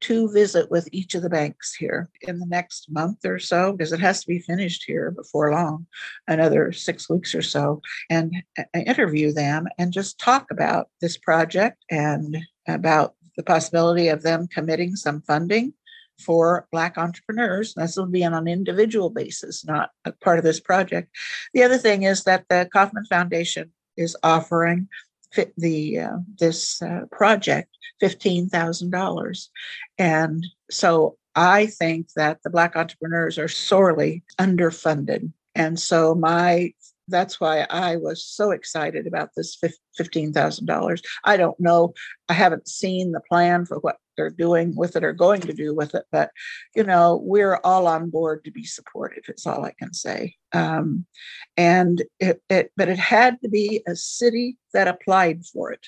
to 0.00 0.30
visit 0.30 0.70
with 0.70 0.88
each 0.92 1.16
of 1.16 1.22
the 1.22 1.30
banks 1.30 1.74
here 1.74 2.08
in 2.22 2.38
the 2.38 2.46
next 2.46 2.90
month 2.90 3.24
or 3.24 3.38
so, 3.38 3.72
because 3.72 3.92
it 3.92 4.00
has 4.00 4.20
to 4.20 4.28
be 4.28 4.38
finished 4.38 4.84
here 4.86 5.10
before 5.10 5.50
long, 5.52 5.86
another 6.28 6.70
six 6.70 7.10
weeks 7.10 7.34
or 7.34 7.42
so, 7.42 7.82
and 8.08 8.32
uh, 8.56 8.62
interview 8.74 9.32
them 9.32 9.66
and 9.76 9.92
just 9.92 10.20
talk 10.20 10.46
about 10.52 10.88
this 11.00 11.16
project 11.16 11.84
and 11.90 12.36
about 12.68 13.14
the 13.36 13.42
possibility 13.42 14.08
of 14.08 14.22
them 14.22 14.46
committing 14.46 14.94
some 14.94 15.20
funding 15.22 15.72
for 16.18 16.66
Black 16.72 16.98
entrepreneurs. 16.98 17.74
This 17.74 17.96
will 17.96 18.06
be 18.06 18.24
on 18.24 18.34
an 18.34 18.48
individual 18.48 19.10
basis, 19.10 19.64
not 19.64 19.90
a 20.04 20.12
part 20.12 20.38
of 20.38 20.44
this 20.44 20.60
project. 20.60 21.08
The 21.54 21.62
other 21.62 21.78
thing 21.78 22.02
is 22.02 22.24
that 22.24 22.44
the 22.48 22.68
Kauffman 22.72 23.04
Foundation 23.06 23.72
is 23.96 24.16
offering 24.22 24.88
the 25.56 25.98
uh, 25.98 26.16
this 26.38 26.80
uh, 26.82 27.02
project 27.12 27.68
$15,000. 28.02 29.48
And 29.98 30.46
so 30.70 31.16
I 31.34 31.66
think 31.66 32.12
that 32.16 32.38
the 32.42 32.50
Black 32.50 32.76
entrepreneurs 32.76 33.38
are 33.38 33.48
sorely 33.48 34.22
underfunded. 34.38 35.32
And 35.54 35.78
so 35.78 36.14
my 36.14 36.72
that's 37.08 37.40
why 37.40 37.66
I 37.70 37.96
was 37.96 38.24
so 38.24 38.50
excited 38.50 39.06
about 39.06 39.30
this 39.34 39.58
$15,000. 39.98 41.00
I 41.24 41.36
don't 41.38 41.58
know, 41.58 41.94
I 42.28 42.34
haven't 42.34 42.68
seen 42.68 43.12
the 43.12 43.22
plan 43.30 43.64
for 43.64 43.78
what 43.78 43.96
they're 44.18 44.28
doing 44.28 44.74
with 44.76 44.96
it 44.96 45.04
or 45.04 45.14
going 45.14 45.40
to 45.40 45.54
do 45.54 45.74
with 45.74 45.94
it, 45.94 46.04
but 46.12 46.30
you 46.74 46.82
know, 46.82 47.22
we're 47.24 47.60
all 47.64 47.86
on 47.86 48.10
board 48.10 48.44
to 48.44 48.50
be 48.50 48.64
supportive. 48.64 49.24
It's 49.28 49.46
all 49.46 49.64
I 49.64 49.72
can 49.78 49.94
say. 49.94 50.34
Um, 50.52 51.06
and 51.56 52.02
it, 52.20 52.42
it, 52.50 52.72
but 52.76 52.88
it 52.88 52.98
had 52.98 53.40
to 53.42 53.48
be 53.48 53.82
a 53.86 53.96
city 53.96 54.58
that 54.74 54.88
applied 54.88 55.46
for 55.46 55.72
it 55.72 55.86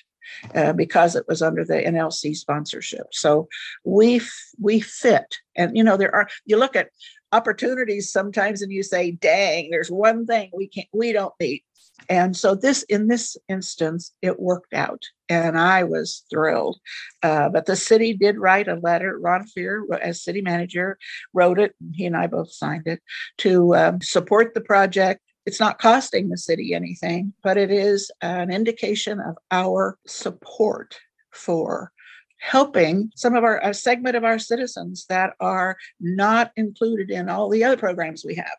uh, 0.55 0.73
because 0.73 1.16
it 1.16 1.25
was 1.29 1.43
under 1.43 1.64
the 1.64 1.83
NLC 1.83 2.35
sponsorship. 2.37 3.07
So 3.12 3.49
we 3.85 4.21
we 4.61 4.81
fit, 4.81 5.38
and 5.57 5.77
you 5.77 5.85
know 5.85 5.97
there 5.97 6.14
are. 6.14 6.29
You 6.45 6.57
look 6.57 6.77
at 6.77 6.90
opportunities 7.33 8.12
sometimes, 8.12 8.62
and 8.62 8.73
you 8.73 8.83
say, 8.83 9.11
"Dang, 9.11 9.71
there's 9.71 9.90
one 9.90 10.27
thing 10.27 10.51
we 10.55 10.69
can't, 10.69 10.88
we 10.93 11.12
don't 11.12 11.35
meet." 11.40 11.64
And 12.08 12.36
so 12.36 12.54
this, 12.54 12.82
in 12.84 13.08
this 13.08 13.36
instance, 13.48 14.12
it 14.22 14.40
worked 14.40 14.74
out, 14.74 15.02
and 15.28 15.58
I 15.58 15.84
was 15.84 16.24
thrilled. 16.30 16.78
Uh, 17.22 17.48
but 17.48 17.66
the 17.66 17.76
city 17.76 18.14
did 18.14 18.38
write 18.38 18.68
a 18.68 18.74
letter. 18.76 19.18
Ron 19.18 19.46
Fehr, 19.46 19.82
as 20.00 20.22
city 20.22 20.40
manager, 20.40 20.98
wrote 21.32 21.58
it. 21.58 21.74
He 21.94 22.06
and 22.06 22.16
I 22.16 22.26
both 22.26 22.52
signed 22.52 22.86
it 22.86 23.02
to 23.38 23.74
um, 23.76 24.00
support 24.00 24.54
the 24.54 24.60
project 24.60 25.20
it's 25.46 25.60
not 25.60 25.80
costing 25.80 26.28
the 26.28 26.36
city 26.36 26.74
anything, 26.74 27.32
but 27.42 27.56
it 27.56 27.70
is 27.70 28.10
an 28.20 28.52
indication 28.52 29.20
of 29.20 29.36
our 29.50 29.98
support 30.06 30.98
for 31.30 31.92
helping 32.40 33.11
some 33.14 33.35
of 33.35 33.44
our 33.44 33.59
a 33.62 33.72
segment 33.74 34.16
of 34.16 34.24
our 34.24 34.38
citizens 34.38 35.07
that 35.09 35.35
are 35.40 35.76
not 36.00 36.53
included 36.57 37.11
in 37.11 37.29
all 37.29 37.48
the 37.48 37.62
other 37.62 37.76
programs 37.76 38.24
we 38.24 38.35
have 38.35 38.57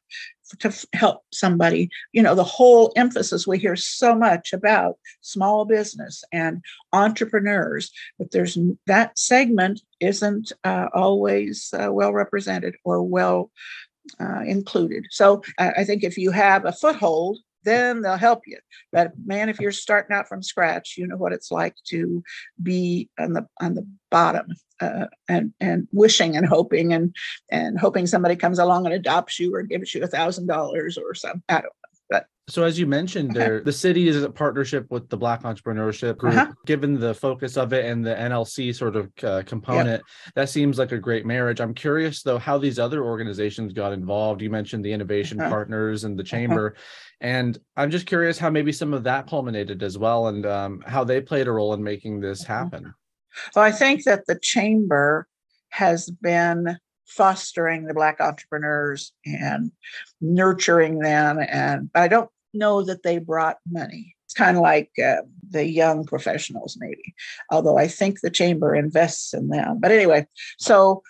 to 0.60 0.88
help 0.94 1.24
somebody 1.32 1.90
you 2.12 2.22
know 2.22 2.36
the 2.36 2.44
whole 2.44 2.92
emphasis 2.96 3.48
we 3.48 3.58
hear 3.58 3.76
so 3.76 4.14
much 4.14 4.54
about 4.54 4.98
small 5.22 5.66
business 5.66 6.24
and 6.32 6.62
entrepreneurs 6.94 7.92
but 8.20 8.32
there's 8.32 8.58
that 8.86 9.18
segment 9.18 9.82
isn't 10.00 10.52
uh, 10.64 10.88
always 10.94 11.74
uh, 11.74 11.92
well 11.92 12.14
represented 12.14 12.76
or 12.84 13.02
well 13.02 13.50
uh, 14.20 14.42
included. 14.46 15.06
So 15.12 15.44
uh, 15.58 15.72
I 15.78 15.84
think 15.84 16.04
if 16.04 16.18
you 16.18 16.32
have 16.32 16.66
a 16.66 16.72
foothold, 16.72 17.40
then 17.64 18.02
they'll 18.02 18.18
help 18.18 18.44
you. 18.46 18.58
But 18.92 19.14
man, 19.26 19.50
if 19.50 19.60
you're 19.60 19.72
starting 19.72 20.16
out 20.16 20.28
from 20.28 20.44
scratch, 20.44 20.96
you 20.98 21.08
know 21.08 21.18
what 21.18 21.34
it's 21.34 21.52
like 21.52 21.76
to 21.88 22.24
be 22.62 23.10
on 23.20 23.34
the 23.34 23.48
on 23.60 23.76
the 23.76 23.88
bottom 24.10 24.48
uh, 24.80 25.08
and 25.28 25.54
and 25.60 25.88
wishing 25.92 26.36
and 26.36 26.46
hoping 26.46 26.94
and 26.94 27.16
and 27.50 27.80
hoping 27.80 28.08
somebody 28.08 28.36
comes 28.36 28.60
along 28.60 28.86
and 28.86 28.94
adopts 28.94 29.40
you 29.40 29.54
or 29.54 29.64
gives 29.64 29.94
you 29.94 30.04
a 30.04 30.08
thousand 30.08 30.48
dollars 30.48 30.98
or 30.98 31.14
something. 31.14 31.44
I 31.50 31.62
don't 31.62 31.74
so 32.52 32.64
as 32.64 32.78
you 32.78 32.86
mentioned 32.86 33.34
there, 33.34 33.62
the 33.62 33.72
city 33.72 34.08
is 34.08 34.22
a 34.22 34.30
partnership 34.30 34.86
with 34.90 35.08
the 35.10 35.16
Black 35.16 35.44
Entrepreneurship 35.44 36.18
Group. 36.18 36.36
Uh-huh. 36.36 36.52
Given 36.66 37.00
the 37.00 37.14
focus 37.14 37.56
of 37.56 37.72
it 37.72 37.86
and 37.86 38.06
the 38.06 38.14
NLC 38.14 38.76
sort 38.76 38.96
of 38.96 39.10
uh, 39.24 39.44
component, 39.44 40.04
yep. 40.04 40.34
that 40.36 40.50
seems 40.50 40.78
like 40.78 40.92
a 40.92 40.98
great 40.98 41.26
marriage. 41.26 41.62
I'm 41.62 41.74
curious 41.74 42.24
though 42.24 42.38
how 42.38 42.58
these 42.58 42.78
other 42.78 43.04
organizations 43.04 43.72
got 43.72 43.94
involved. 43.94 44.42
You 44.42 44.50
mentioned 44.50 44.84
the 44.84 44.92
Innovation 44.92 45.40
uh-huh. 45.40 45.50
Partners 45.50 46.04
and 46.04 46.18
the 46.20 46.24
uh-huh. 46.24 46.30
Chamber, 46.30 46.76
uh-huh. 46.76 47.18
and 47.22 47.58
I'm 47.78 47.90
just 47.90 48.06
curious 48.06 48.38
how 48.38 48.50
maybe 48.50 48.74
some 48.74 48.94
of 48.94 49.04
that 49.04 49.28
culminated 49.28 49.82
as 49.82 49.98
well, 49.98 50.28
and 50.28 50.46
um, 50.46 50.84
how 50.86 51.04
they 51.06 51.22
played 51.22 51.48
a 51.48 51.52
role 51.52 51.74
in 51.74 51.82
making 51.82 52.20
this 52.20 52.44
uh-huh. 52.44 52.54
happen. 52.54 52.94
Well, 53.56 53.64
I 53.64 53.72
think 53.72 54.04
that 54.04 54.26
the 54.28 54.38
Chamber 54.38 55.28
has 55.70 56.10
been 56.10 56.78
fostering 57.12 57.86
the 57.86 57.94
black 57.94 58.22
entrepreneurs 58.22 59.12
and 59.26 59.72
nurturing 60.22 61.00
them 61.00 61.40
and 61.50 61.90
i 61.94 62.08
don't 62.08 62.30
know 62.54 62.84
that 62.84 63.04
they 63.04 63.18
brought 63.18 63.58
money. 63.70 64.16
It's 64.26 64.34
kind 64.34 64.56
of 64.56 64.64
like 64.64 64.92
uh, 65.04 65.24
the 65.50 65.66
young 65.66 66.06
professionals, 66.06 66.78
maybe, 66.80 67.14
although 67.52 67.78
I 67.78 67.88
think 67.88 68.22
the 68.22 68.30
chamber 68.30 68.74
invests 68.74 69.34
in 69.34 69.50
them. 69.50 69.80
But 69.80 69.92
anyway, 69.92 70.26
so 70.58 71.04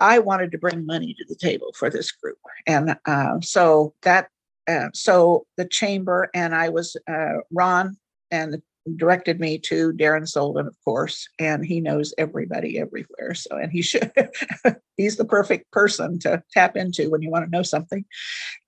I 0.00 0.18
wanted 0.18 0.52
to 0.52 0.58
bring 0.58 0.86
money 0.86 1.14
to 1.14 1.24
the 1.28 1.34
table 1.34 1.72
for 1.74 1.90
this 1.90 2.12
group. 2.12 2.38
And 2.66 2.96
uh, 3.06 3.40
so 3.40 3.94
that, 4.02 4.28
uh, 4.68 4.88
so 4.92 5.46
the 5.56 5.64
chamber 5.64 6.30
and 6.34 6.54
I 6.54 6.68
was, 6.68 6.96
uh, 7.10 7.38
Ron 7.50 7.96
and 8.30 8.62
directed 8.96 9.40
me 9.40 9.58
to 9.58 9.92
Darren 9.92 10.22
Solden, 10.22 10.66
of 10.66 10.76
course, 10.84 11.28
and 11.38 11.64
he 11.64 11.80
knows 11.80 12.14
everybody 12.18 12.78
everywhere. 12.78 13.34
So, 13.34 13.56
and 13.56 13.72
he 13.72 13.82
should, 13.82 14.12
he's 14.96 15.16
the 15.16 15.24
perfect 15.24 15.70
person 15.70 16.18
to 16.20 16.42
tap 16.52 16.76
into 16.76 17.10
when 17.10 17.22
you 17.22 17.30
want 17.30 17.44
to 17.44 17.50
know 17.50 17.62
something. 17.62 18.04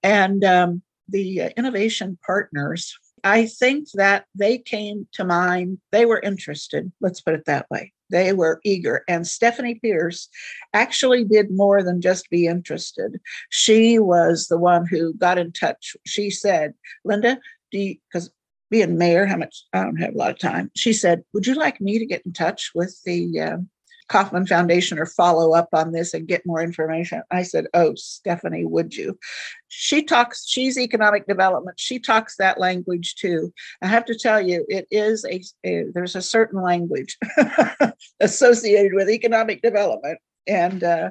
And 0.02 0.44
um, 0.44 0.83
the 1.10 1.52
innovation 1.56 2.18
partners, 2.24 2.96
I 3.24 3.46
think 3.46 3.88
that 3.94 4.24
they 4.34 4.58
came 4.58 5.06
to 5.12 5.24
mind. 5.24 5.78
They 5.92 6.06
were 6.06 6.20
interested, 6.20 6.90
let's 7.00 7.20
put 7.20 7.34
it 7.34 7.44
that 7.46 7.66
way. 7.70 7.92
They 8.10 8.32
were 8.32 8.60
eager. 8.64 9.04
And 9.08 9.26
Stephanie 9.26 9.76
Pierce 9.76 10.28
actually 10.74 11.24
did 11.24 11.50
more 11.50 11.82
than 11.82 12.00
just 12.00 12.28
be 12.28 12.46
interested. 12.46 13.20
She 13.50 13.98
was 13.98 14.48
the 14.48 14.58
one 14.58 14.86
who 14.86 15.14
got 15.14 15.38
in 15.38 15.52
touch. 15.52 15.96
She 16.06 16.30
said, 16.30 16.74
Linda, 17.04 17.38
do 17.70 17.78
you, 17.78 17.96
because 18.12 18.30
being 18.70 18.98
mayor, 18.98 19.26
how 19.26 19.36
much, 19.36 19.64
I 19.72 19.82
don't 19.82 19.96
have 19.96 20.14
a 20.14 20.18
lot 20.18 20.30
of 20.30 20.38
time. 20.38 20.70
She 20.76 20.92
said, 20.92 21.22
Would 21.32 21.46
you 21.46 21.54
like 21.54 21.80
me 21.80 21.98
to 21.98 22.06
get 22.06 22.24
in 22.24 22.32
touch 22.32 22.70
with 22.74 22.98
the 23.04 23.40
uh, 23.40 23.56
Kauffman 24.10 24.46
Foundation 24.46 24.98
or 24.98 25.06
follow 25.06 25.54
up 25.54 25.68
on 25.72 25.92
this 25.92 26.12
and 26.14 26.26
get 26.26 26.44
more 26.44 26.60
information. 26.60 27.22
I 27.30 27.44
said, 27.44 27.66
Oh, 27.72 27.94
Stephanie, 27.94 28.64
would 28.64 28.94
you? 28.94 29.18
She 29.68 30.02
talks, 30.02 30.48
she's 30.48 30.76
economic 30.76 31.26
development. 31.26 31.78
She 31.78 32.00
talks 32.00 32.36
that 32.36 32.58
language 32.58 33.14
too. 33.14 33.52
I 33.80 33.86
have 33.86 34.04
to 34.06 34.18
tell 34.18 34.40
you, 34.40 34.66
it 34.68 34.88
is 34.90 35.24
a, 35.24 35.42
a 35.64 35.84
there's 35.94 36.16
a 36.16 36.22
certain 36.22 36.60
language 36.60 37.16
associated 38.20 38.94
with 38.94 39.08
economic 39.08 39.62
development. 39.62 40.18
And 40.46 40.82
uh, 40.82 41.10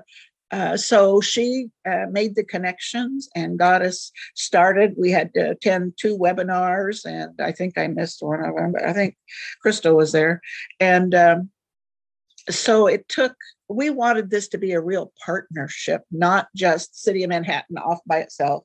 uh, 0.52 0.76
so 0.76 1.22
she 1.22 1.70
uh, 1.88 2.08
made 2.12 2.36
the 2.36 2.44
connections 2.44 3.30
and 3.34 3.60
got 3.60 3.82
us 3.82 4.12
started. 4.36 4.96
We 4.98 5.12
had 5.12 5.34
to 5.36 5.52
attend 5.52 5.94
two 5.98 6.18
webinars, 6.18 7.06
and 7.06 7.40
I 7.40 7.52
think 7.52 7.78
I 7.78 7.88
missed 7.88 8.22
one 8.22 8.44
of 8.44 8.56
them, 8.56 8.72
but 8.72 8.84
I 8.84 8.92
think 8.92 9.16
Crystal 9.62 9.96
was 9.96 10.12
there. 10.12 10.42
And 10.80 11.14
um, 11.14 11.50
so 12.50 12.88
it 12.88 13.08
took, 13.08 13.36
we 13.68 13.90
wanted 13.90 14.30
this 14.30 14.48
to 14.50 14.58
be 14.58 14.72
a 14.72 14.82
real 14.82 15.12
partnership, 15.24 16.04
not 16.12 16.48
just 16.56 17.02
City 17.02 17.24
of 17.24 17.30
Manhattan 17.30 17.78
off 17.78 18.00
by 18.06 18.20
itself. 18.20 18.64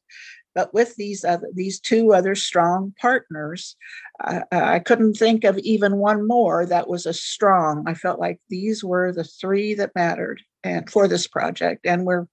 But 0.54 0.72
with 0.72 0.94
these 0.94 1.24
other, 1.24 1.48
these 1.52 1.80
two 1.80 2.14
other 2.14 2.36
strong 2.36 2.94
partners, 3.00 3.74
uh, 4.22 4.42
I 4.52 4.78
couldn't 4.78 5.14
think 5.14 5.42
of 5.42 5.58
even 5.58 5.96
one 5.96 6.28
more 6.28 6.64
that 6.64 6.88
was 6.88 7.06
a 7.06 7.12
strong. 7.12 7.84
I 7.88 7.94
felt 7.94 8.20
like 8.20 8.40
these 8.48 8.84
were 8.84 9.12
the 9.12 9.24
three 9.24 9.74
that 9.74 9.96
mattered 9.96 10.42
and 10.64 10.90
for 10.90 11.06
this 11.06 11.28
project 11.28 11.86
and 11.86 12.04
we're 12.04 12.26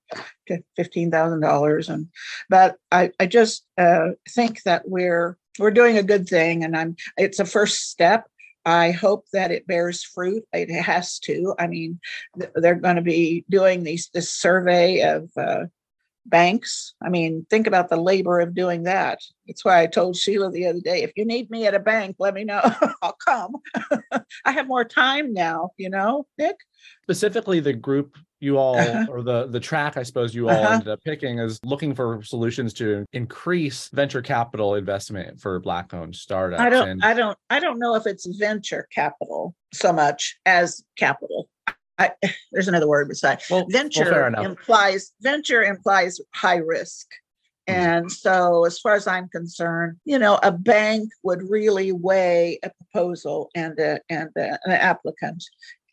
$15000 0.50 1.90
and 1.90 2.08
but 2.50 2.78
i, 2.92 3.12
I 3.20 3.26
just 3.26 3.66
uh, 3.78 4.10
think 4.30 4.64
that 4.64 4.84
we're 4.86 5.38
we're 5.60 5.72
doing 5.72 5.98
a 5.98 6.04
good 6.04 6.28
thing 6.28 6.64
and 6.64 6.76
i'm 6.76 6.96
it's 7.18 7.40
a 7.40 7.46
first 7.46 7.90
step 7.90 8.26
i 8.66 8.92
hope 8.92 9.26
that 9.34 9.52
it 9.52 9.68
bears 9.68 10.04
fruit 10.04 10.44
it 10.54 10.72
has 10.72 11.20
to 11.20 11.54
i 11.60 11.68
mean 11.68 12.00
they're 12.56 12.76
going 12.76 12.96
to 12.96 13.02
be 13.02 13.46
doing 13.50 13.84
these 13.84 14.10
this 14.14 14.32
survey 14.32 15.02
of 15.02 15.30
uh, 15.38 15.66
banks. 16.26 16.94
I 17.04 17.10
mean, 17.10 17.46
think 17.50 17.68
about 17.68 17.90
the 17.90 17.98
labor 17.98 18.40
of 18.40 18.54
doing 18.54 18.84
that. 18.84 19.20
That's 19.48 19.66
why 19.66 19.82
I 19.82 19.88
told 19.88 20.16
Sheila 20.16 20.52
the 20.52 20.68
other 20.68 20.80
day 20.80 21.04
if 21.04 21.12
you 21.16 21.26
need 21.26 21.50
me 21.50 21.66
at 21.66 21.76
a 21.76 21.80
bank, 21.80 22.18
let 22.20 22.34
me 22.34 22.44
know. 22.44 22.62
I'll 23.02 23.18
come. 23.26 23.56
I 24.46 24.52
have 24.52 24.68
more 24.68 24.86
time 24.86 25.34
now, 25.34 25.72
you 25.78 25.90
know, 25.90 26.28
Nick? 26.38 26.58
Specifically, 27.04 27.60
the 27.60 27.74
group 27.74 28.18
you 28.42 28.58
all 28.58 28.76
uh-huh. 28.78 29.06
or 29.10 29.22
the 29.22 29.48
the 29.48 29.60
track 29.60 29.98
i 29.98 30.04
suppose 30.04 30.34
you 30.34 30.50
all 30.50 30.56
uh-huh. 30.56 30.74
ended 30.74 30.88
up 30.88 31.00
picking 31.04 31.40
is 31.40 31.60
looking 31.64 31.94
for 31.94 32.22
solutions 32.24 32.74
to 32.74 33.06
increase 33.14 33.90
venture 33.94 34.22
capital 34.22 34.76
investment 34.76 35.40
for 35.40 35.60
black 35.60 35.94
owned 35.94 36.16
startups 36.16 36.62
i 36.62 36.70
don't 36.70 36.90
and- 36.90 37.04
i 37.04 37.14
don't 37.14 37.38
i 37.50 37.60
don't 37.60 37.80
know 37.80 37.96
if 37.96 38.06
it's 38.06 38.26
venture 38.38 38.88
capital 38.94 39.56
so 39.74 39.94
much 39.94 40.38
as 40.46 40.84
capital 40.98 41.48
I, 42.02 42.12
there's 42.52 42.68
another 42.68 42.88
word 42.88 43.08
besides 43.08 43.46
well, 43.50 43.66
venture 43.70 44.32
well, 44.34 44.46
implies 44.46 45.12
venture 45.22 45.64
implies 45.64 46.20
high 46.34 46.58
risk. 46.58 47.08
Hmm. 47.68 47.74
And 47.74 48.12
so, 48.12 48.66
as 48.66 48.80
far 48.80 48.96
as 48.96 49.08
I'm 49.08 49.30
concerned, 49.30 49.98
you 50.04 50.18
know, 50.18 50.40
a 50.42 50.52
bank 50.52 51.10
would 51.24 51.48
really 51.50 51.92
weigh 51.92 52.60
a 52.64 52.72
proposal 52.72 53.50
and 53.56 53.78
a, 53.80 54.00
and 54.10 54.30
a, 54.36 54.58
an 54.66 54.72
applicant, 54.72 55.44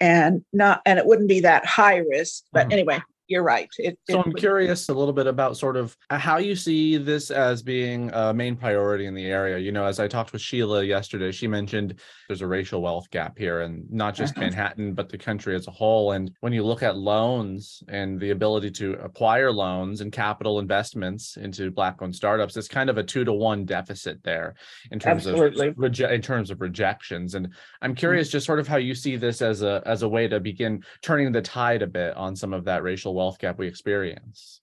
and 0.00 0.44
not 0.52 0.80
and 0.87 0.98
it 0.98 1.06
wouldn't 1.06 1.28
be 1.28 1.40
that 1.40 1.64
high 1.66 1.96
risk. 1.96 2.44
But 2.52 2.64
mm-hmm. 2.64 2.72
anyway, 2.72 3.02
you're 3.28 3.42
right. 3.42 3.68
It, 3.78 3.98
so 4.08 4.18
it, 4.18 4.26
I'm 4.26 4.32
curious 4.32 4.88
a 4.88 4.94
little 4.94 5.12
bit 5.12 5.26
about 5.26 5.56
sort 5.56 5.76
of 5.76 5.96
uh, 6.08 6.18
how 6.18 6.38
you 6.38 6.56
see 6.56 6.96
this 6.96 7.30
as 7.30 7.62
being 7.62 8.10
a 8.14 8.32
main 8.32 8.56
priority 8.56 9.06
in 9.06 9.14
the 9.14 9.26
area. 9.26 9.58
You 9.58 9.70
know, 9.70 9.84
as 9.84 10.00
I 10.00 10.08
talked 10.08 10.32
with 10.32 10.40
Sheila 10.40 10.82
yesterday, 10.82 11.30
she 11.30 11.46
mentioned 11.46 12.00
there's 12.26 12.40
a 12.40 12.46
racial 12.46 12.80
wealth 12.80 13.10
gap 13.10 13.38
here, 13.38 13.60
and 13.60 13.88
not 13.90 14.14
just 14.14 14.32
uh-huh. 14.32 14.46
Manhattan, 14.46 14.94
but 14.94 15.10
the 15.10 15.18
country 15.18 15.54
as 15.54 15.68
a 15.68 15.70
whole. 15.70 16.12
And 16.12 16.32
when 16.40 16.54
you 16.54 16.64
look 16.64 16.82
at 16.82 16.96
loans 16.96 17.82
and 17.88 18.18
the 18.18 18.30
ability 18.30 18.70
to 18.72 18.94
acquire 18.94 19.52
loans 19.52 20.00
and 20.00 20.10
capital 20.10 20.58
investments 20.58 21.36
into 21.36 21.70
black-owned 21.70 22.16
startups, 22.16 22.56
it's 22.56 22.68
kind 22.68 22.88
of 22.88 22.96
a 22.96 23.04
two 23.04 23.24
to 23.24 23.32
one 23.32 23.66
deficit 23.66 24.22
there 24.24 24.54
in 24.90 24.98
terms 24.98 25.26
Absolutely. 25.26 25.68
of 25.68 25.76
reje- 25.76 26.10
in 26.10 26.22
terms 26.22 26.50
of 26.50 26.62
rejections. 26.62 27.34
And 27.34 27.48
I'm 27.82 27.94
mm. 27.94 27.98
curious, 27.98 28.28
mm-hmm. 28.28 28.32
just 28.32 28.46
sort 28.46 28.58
of 28.58 28.66
how 28.66 28.78
you 28.78 28.94
see 28.94 29.16
this 29.16 29.42
as 29.42 29.62
a 29.62 29.82
as 29.84 30.02
a 30.02 30.08
way 30.08 30.28
to 30.28 30.40
begin 30.40 30.82
turning 31.02 31.30
the 31.30 31.42
tide 31.42 31.82
a 31.82 31.86
bit 31.86 32.16
on 32.16 32.34
some 32.34 32.54
of 32.54 32.64
that 32.64 32.82
racial 32.82 33.17
wealth 33.18 33.38
gap 33.38 33.59
we 33.59 33.66
experience? 33.66 34.61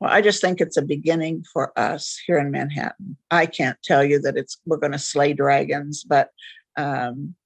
Well, 0.00 0.10
I 0.10 0.20
just 0.20 0.40
think 0.40 0.60
it's 0.60 0.76
a 0.76 0.82
beginning 0.82 1.44
for 1.52 1.72
us 1.78 2.20
here 2.26 2.38
in 2.38 2.50
Manhattan. 2.50 3.16
I 3.30 3.46
can't 3.46 3.78
tell 3.84 4.02
you 4.04 4.20
that 4.22 4.36
it's 4.36 4.58
we're 4.66 4.76
going 4.84 4.92
to 4.92 4.98
slay 4.98 5.32
dragons, 5.32 6.02
but 6.02 6.30
um, 6.76 7.36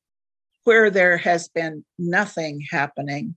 where 0.64 0.88
there 0.90 1.18
has 1.18 1.48
been 1.48 1.84
nothing 1.98 2.66
happening, 2.70 3.36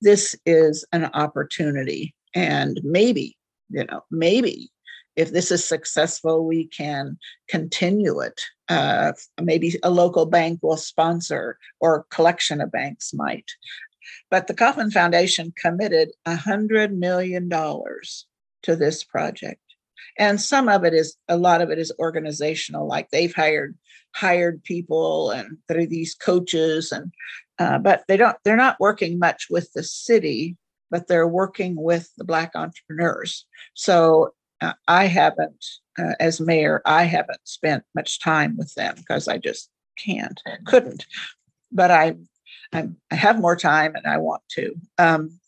this 0.00 0.36
is 0.46 0.84
an 0.92 1.06
opportunity. 1.06 2.14
And 2.34 2.80
maybe, 2.84 3.36
you 3.70 3.84
know, 3.84 4.02
maybe 4.10 4.70
if 5.16 5.32
this 5.32 5.50
is 5.50 5.64
successful, 5.64 6.46
we 6.46 6.66
can 6.66 7.18
continue 7.48 8.20
it. 8.20 8.40
Uh, 8.68 9.12
maybe 9.42 9.74
a 9.82 9.90
local 9.90 10.26
bank 10.26 10.60
will 10.62 10.76
sponsor, 10.76 11.58
or 11.80 12.06
collection 12.10 12.60
of 12.60 12.70
banks 12.70 13.12
might. 13.12 13.50
But 14.30 14.46
the 14.46 14.54
Kauffman 14.54 14.90
Foundation 14.90 15.52
committed 15.56 16.10
$100 16.26 16.92
million 16.96 17.48
to 17.50 18.76
this 18.76 19.04
project. 19.04 19.60
And 20.18 20.40
some 20.40 20.68
of 20.68 20.84
it 20.84 20.94
is, 20.94 21.16
a 21.28 21.36
lot 21.36 21.62
of 21.62 21.70
it 21.70 21.78
is 21.78 21.92
organizational, 21.98 22.86
like 22.86 23.10
they've 23.10 23.34
hired 23.34 23.76
hired 24.14 24.62
people 24.64 25.30
and 25.30 25.58
through 25.68 25.86
these 25.86 26.14
coaches 26.14 26.92
and 26.92 27.12
uh, 27.58 27.78
but 27.78 28.02
they 28.08 28.16
don't 28.16 28.36
they're 28.44 28.56
not 28.56 28.80
working 28.80 29.18
much 29.18 29.46
with 29.50 29.72
the 29.72 29.82
city 29.82 30.56
but 30.90 31.06
they're 31.06 31.28
working 31.28 31.76
with 31.76 32.10
the 32.16 32.24
black 32.24 32.50
entrepreneurs 32.54 33.46
so 33.74 34.32
uh, 34.60 34.72
i 34.88 35.06
haven't 35.06 35.64
uh, 35.98 36.14
as 36.18 36.40
mayor 36.40 36.82
i 36.86 37.04
haven't 37.04 37.40
spent 37.44 37.84
much 37.94 38.20
time 38.20 38.56
with 38.56 38.74
them 38.74 38.94
because 38.96 39.28
i 39.28 39.38
just 39.38 39.70
can't 39.96 40.40
couldn't 40.66 41.06
but 41.70 41.90
i 41.90 42.16
I'm, 42.72 42.96
i 43.10 43.14
have 43.14 43.40
more 43.40 43.56
time 43.56 43.94
and 43.94 44.06
I 44.06 44.18
want 44.18 44.42
to. 44.50 44.74
Um, 44.98 45.40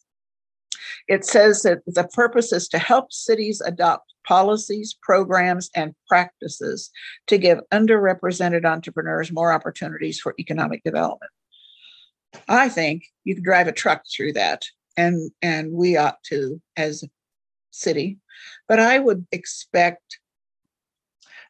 it 1.08 1.24
says 1.24 1.62
that 1.62 1.82
the 1.86 2.04
purpose 2.04 2.52
is 2.52 2.68
to 2.68 2.78
help 2.78 3.12
cities 3.12 3.60
adopt 3.60 4.12
policies, 4.26 4.96
programs, 5.02 5.70
and 5.74 5.94
practices 6.08 6.90
to 7.26 7.38
give 7.38 7.60
underrepresented 7.72 8.64
entrepreneurs 8.64 9.32
more 9.32 9.52
opportunities 9.52 10.20
for 10.20 10.34
economic 10.38 10.82
development. 10.84 11.30
I 12.48 12.68
think 12.68 13.04
you 13.24 13.34
could 13.34 13.44
drive 13.44 13.68
a 13.68 13.72
truck 13.72 14.02
through 14.14 14.34
that, 14.34 14.64
and 14.96 15.30
and 15.42 15.72
we 15.72 15.96
ought 15.96 16.22
to 16.24 16.60
as 16.76 17.02
a 17.02 17.08
city. 17.70 18.18
But 18.68 18.78
I 18.78 18.98
would 18.98 19.26
expect 19.32 20.18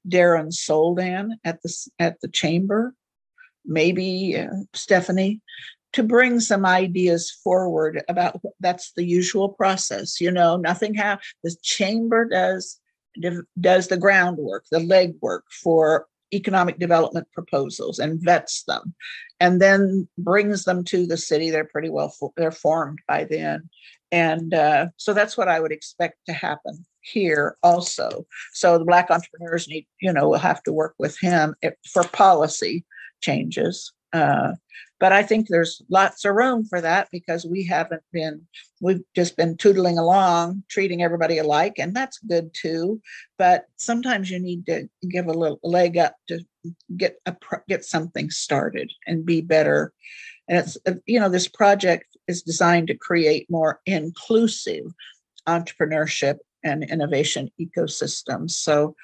Darren 0.09 0.53
Soldan 0.53 1.33
at 1.45 1.63
the 1.63 1.73
at 1.99 2.21
the 2.21 2.29
chamber 2.29 2.95
maybe 3.65 4.37
uh, 4.39 4.55
Stephanie, 4.75 5.41
to 5.93 6.03
bring 6.03 6.41
some 6.41 6.65
ideas 6.65 7.31
forward 7.31 8.03
about 8.09 8.41
that's 8.61 8.93
the 8.97 9.05
usual 9.05 9.51
process. 9.51 10.21
You 10.21 10.31
know, 10.31 10.57
nothing 10.57 10.95
happens. 10.95 11.27
The 11.45 11.57
chamber 11.63 12.29
does 12.29 12.79
does 13.61 13.89
the 13.89 13.99
groundwork, 13.99 14.65
the 14.71 14.79
legwork 14.79 15.43
for 15.63 16.07
economic 16.33 16.79
development 16.79 17.29
proposals 17.33 17.99
and 17.99 18.23
vets 18.23 18.65
them 18.65 18.95
and 19.41 19.61
then 19.61 20.09
brings 20.17 20.65
them 20.65 20.85
to 20.85 21.07
the 21.07 21.17
city 21.17 21.51
they're 21.51 21.65
pretty 21.65 21.91
well 21.91 22.15
they're 22.37 22.51
formed 22.51 22.99
by 23.07 23.25
then 23.25 23.69
and 24.11 24.55
uh, 24.55 24.87
so 24.97 25.13
that's 25.13 25.37
what 25.37 25.49
i 25.49 25.61
would 25.61 25.73
expect 25.73 26.17
to 26.27 26.33
happen 26.33 26.85
here 27.01 27.57
also 27.63 28.25
so 28.53 28.79
the 28.79 28.85
black 28.85 29.11
entrepreneurs 29.11 29.69
need 29.69 29.87
you 30.01 30.13
know 30.13 30.29
will 30.29 30.39
have 30.39 30.63
to 30.63 30.73
work 30.73 30.95
with 30.99 31.19
him 31.19 31.55
for 31.93 32.05
policy 32.05 32.85
changes. 33.23 33.93
Uh, 34.13 34.53
but 35.01 35.13
I 35.13 35.23
think 35.23 35.49
there's 35.49 35.83
lots 35.89 36.25
of 36.25 36.35
room 36.35 36.65
for 36.65 36.81
that 36.81 37.09
because 37.11 37.45
we 37.45 37.65
haven't 37.65 38.03
been, 38.13 38.43
we've 38.81 39.03
just 39.17 39.37
been 39.37 39.57
tootling 39.57 39.99
along, 39.99 40.63
treating 40.69 41.03
everybody 41.03 41.39
alike, 41.39 41.75
and 41.79 41.95
that's 41.95 42.19
good 42.19 42.55
too. 42.55 43.01
But 43.37 43.65
sometimes 43.79 44.31
you 44.31 44.39
need 44.39 44.67
to 44.67 44.89
give 45.09 45.27
a 45.27 45.33
little 45.33 45.59
leg 45.65 45.97
up 45.97 46.15
to 46.29 46.45
get 46.97 47.17
a 47.27 47.35
get 47.69 47.85
something 47.85 48.31
started 48.31 48.93
and 49.07 49.27
be 49.27 49.41
better. 49.41 49.93
And 50.49 50.59
it's 50.59 50.79
uh, 50.87 50.95
you 51.07 51.19
know 51.19 51.29
this 51.29 51.49
project 51.49 52.17
is 52.29 52.43
designed 52.43 52.87
to 52.89 52.95
create 52.95 53.51
more 53.51 53.81
inclusive 53.87 54.85
entrepreneurship 55.49 56.37
and 56.63 56.85
innovation 56.85 57.51
ecosystems. 57.61 58.53
So 58.53 58.95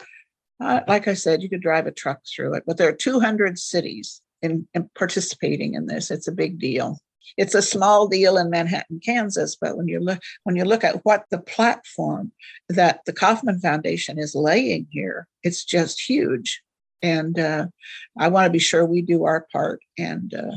uh, 0.60 0.80
like 0.88 1.08
I 1.08 1.14
said, 1.14 1.42
you 1.42 1.48
could 1.48 1.62
drive 1.62 1.86
a 1.86 1.92
truck 1.92 2.20
through 2.24 2.54
it, 2.54 2.64
but 2.66 2.76
there 2.76 2.88
are 2.88 2.92
200 2.92 3.58
cities 3.58 4.22
in, 4.42 4.66
in, 4.74 4.90
participating 4.96 5.74
in 5.74 5.86
this. 5.86 6.10
It's 6.10 6.28
a 6.28 6.32
big 6.32 6.58
deal. 6.58 6.98
It's 7.36 7.54
a 7.54 7.62
small 7.62 8.08
deal 8.08 8.38
in 8.38 8.50
Manhattan, 8.50 9.00
Kansas, 9.04 9.56
but 9.60 9.76
when 9.76 9.86
you 9.86 10.00
look 10.00 10.18
when 10.44 10.56
you 10.56 10.64
look 10.64 10.82
at 10.82 11.04
what 11.04 11.24
the 11.30 11.38
platform 11.38 12.32
that 12.70 13.00
the 13.04 13.12
Kauffman 13.12 13.60
Foundation 13.60 14.18
is 14.18 14.34
laying 14.34 14.86
here, 14.90 15.28
it's 15.42 15.64
just 15.64 16.00
huge. 16.00 16.62
And 17.02 17.38
uh, 17.38 17.66
I 18.18 18.28
want 18.28 18.46
to 18.46 18.50
be 18.50 18.58
sure 18.58 18.84
we 18.84 19.02
do 19.02 19.24
our 19.24 19.46
part 19.52 19.80
and 19.98 20.32
uh, 20.32 20.56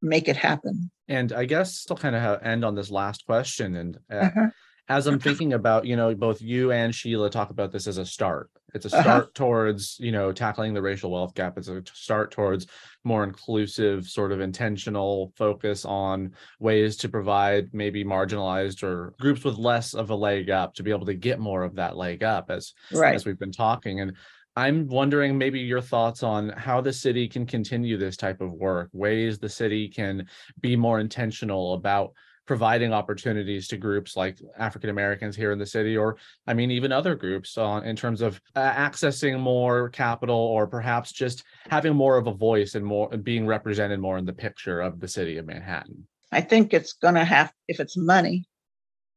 make 0.00 0.28
it 0.28 0.36
happen. 0.36 0.90
And 1.08 1.32
I 1.32 1.44
guess 1.44 1.86
I'll 1.90 1.96
kind 1.96 2.16
of 2.16 2.42
end 2.42 2.64
on 2.64 2.74
this 2.74 2.90
last 2.90 3.26
question. 3.26 3.74
And 3.76 3.98
uh, 4.10 4.14
Uh-huh. 4.14 4.46
As 4.88 5.06
I'm 5.06 5.18
thinking 5.20 5.52
about, 5.52 5.86
you 5.86 5.96
know, 5.96 6.14
both 6.14 6.40
you 6.42 6.72
and 6.72 6.94
Sheila 6.94 7.30
talk 7.30 7.50
about 7.50 7.72
this 7.72 7.86
as 7.86 7.98
a 7.98 8.06
start. 8.06 8.50
It's 8.74 8.86
a 8.86 8.88
Uh-huh. 8.88 9.02
start 9.02 9.34
towards, 9.34 9.98
you 10.00 10.12
know, 10.12 10.32
tackling 10.32 10.74
the 10.74 10.82
racial 10.82 11.10
wealth 11.10 11.34
gap. 11.34 11.58
It's 11.58 11.68
a 11.68 11.82
start 11.92 12.30
towards 12.30 12.66
more 13.04 13.22
inclusive, 13.24 14.06
sort 14.06 14.32
of 14.32 14.40
intentional 14.40 15.32
focus 15.36 15.84
on 15.84 16.32
ways 16.58 16.96
to 16.98 17.08
provide 17.08 17.72
maybe 17.74 18.04
marginalized 18.04 18.82
or 18.82 19.14
groups 19.20 19.44
with 19.44 19.56
less 19.58 19.94
of 19.94 20.10
a 20.10 20.14
leg 20.16 20.50
up 20.50 20.74
to 20.74 20.82
be 20.82 20.90
able 20.90 21.06
to 21.06 21.14
get 21.14 21.38
more 21.38 21.62
of 21.62 21.74
that 21.76 21.96
leg 21.96 22.22
up 22.22 22.50
as 22.50 22.72
Right. 22.90 23.14
as 23.14 23.26
we've 23.26 23.38
been 23.38 23.52
talking. 23.52 24.00
And 24.00 24.16
I'm 24.56 24.86
wondering 24.88 25.38
maybe 25.38 25.60
your 25.60 25.80
thoughts 25.80 26.22
on 26.22 26.50
how 26.50 26.80
the 26.82 26.92
city 26.92 27.28
can 27.28 27.46
continue 27.46 27.96
this 27.96 28.16
type 28.16 28.40
of 28.40 28.52
work, 28.52 28.90
ways 28.92 29.38
the 29.38 29.48
city 29.48 29.88
can 29.88 30.28
be 30.60 30.76
more 30.76 31.00
intentional 31.00 31.72
about 31.74 32.12
providing 32.46 32.92
opportunities 32.92 33.68
to 33.68 33.76
groups 33.76 34.16
like 34.16 34.38
African 34.58 34.90
Americans 34.90 35.36
here 35.36 35.52
in 35.52 35.58
the 35.58 35.66
city, 35.66 35.96
or 35.96 36.16
I 36.46 36.54
mean, 36.54 36.70
even 36.70 36.92
other 36.92 37.14
groups 37.14 37.56
on 37.56 37.84
in 37.84 37.96
terms 37.96 38.20
of 38.20 38.40
uh, 38.56 38.72
accessing 38.72 39.38
more 39.38 39.88
capital, 39.90 40.36
or 40.36 40.66
perhaps 40.66 41.12
just 41.12 41.44
having 41.70 41.94
more 41.94 42.16
of 42.16 42.26
a 42.26 42.34
voice 42.34 42.74
and 42.74 42.84
more 42.84 43.08
being 43.08 43.46
represented 43.46 44.00
more 44.00 44.18
in 44.18 44.24
the 44.24 44.32
picture 44.32 44.80
of 44.80 45.00
the 45.00 45.08
city 45.08 45.38
of 45.38 45.46
Manhattan. 45.46 46.06
I 46.32 46.40
think 46.40 46.72
it's 46.72 46.94
going 46.94 47.14
to 47.14 47.24
have, 47.24 47.52
if 47.68 47.78
it's 47.78 47.96
money 47.96 48.46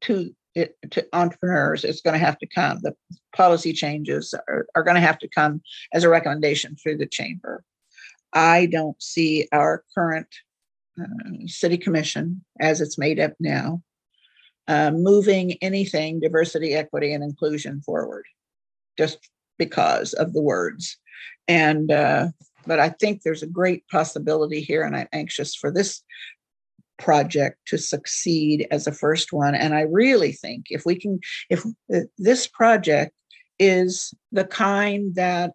to 0.01 0.35
it, 0.53 0.75
to 0.91 1.05
entrepreneurs, 1.13 1.83
it's 1.83 2.01
going 2.01 2.13
to 2.13 2.25
have 2.25 2.37
to 2.39 2.47
come. 2.47 2.79
The 2.81 2.95
policy 3.35 3.73
changes 3.73 4.33
are, 4.47 4.65
are 4.75 4.83
going 4.83 4.95
to 4.95 5.01
have 5.01 5.19
to 5.19 5.27
come 5.27 5.61
as 5.93 6.03
a 6.03 6.09
recommendation 6.09 6.75
through 6.75 6.97
the 6.97 7.07
chamber. 7.07 7.63
I 8.33 8.67
don't 8.67 9.01
see 9.01 9.47
our 9.51 9.83
current 9.95 10.27
uh, 11.01 11.47
city 11.47 11.77
commission 11.77 12.43
as 12.59 12.81
it's 12.81 12.97
made 12.97 13.19
up 13.19 13.33
now 13.39 13.81
uh, 14.67 14.91
moving 14.91 15.53
anything 15.61 16.19
diversity, 16.19 16.73
equity, 16.73 17.13
and 17.13 17.23
inclusion 17.23 17.81
forward, 17.81 18.25
just 18.97 19.29
because 19.57 20.13
of 20.13 20.33
the 20.33 20.41
words. 20.41 20.97
And 21.47 21.91
uh, 21.91 22.27
but 22.65 22.79
I 22.79 22.89
think 22.89 23.21
there's 23.21 23.43
a 23.43 23.47
great 23.47 23.87
possibility 23.89 24.61
here, 24.61 24.83
and 24.83 24.95
I'm 24.95 25.07
anxious 25.13 25.55
for 25.55 25.71
this 25.71 26.01
project 26.97 27.59
to 27.67 27.77
succeed 27.77 28.67
as 28.71 28.87
a 28.87 28.91
first 28.91 29.33
one. 29.33 29.53
And 29.53 29.75
I 29.75 29.81
really 29.81 30.31
think 30.31 30.67
if 30.69 30.85
we 30.85 30.95
can, 30.95 31.19
if 31.49 31.63
uh, 31.93 32.01
this 32.17 32.47
project 32.47 33.11
is 33.59 34.13
the 34.31 34.45
kind 34.45 35.13
that 35.15 35.51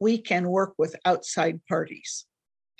we 0.00 0.18
can 0.18 0.50
work 0.50 0.74
with 0.76 0.96
outside 1.04 1.60
parties 1.68 2.26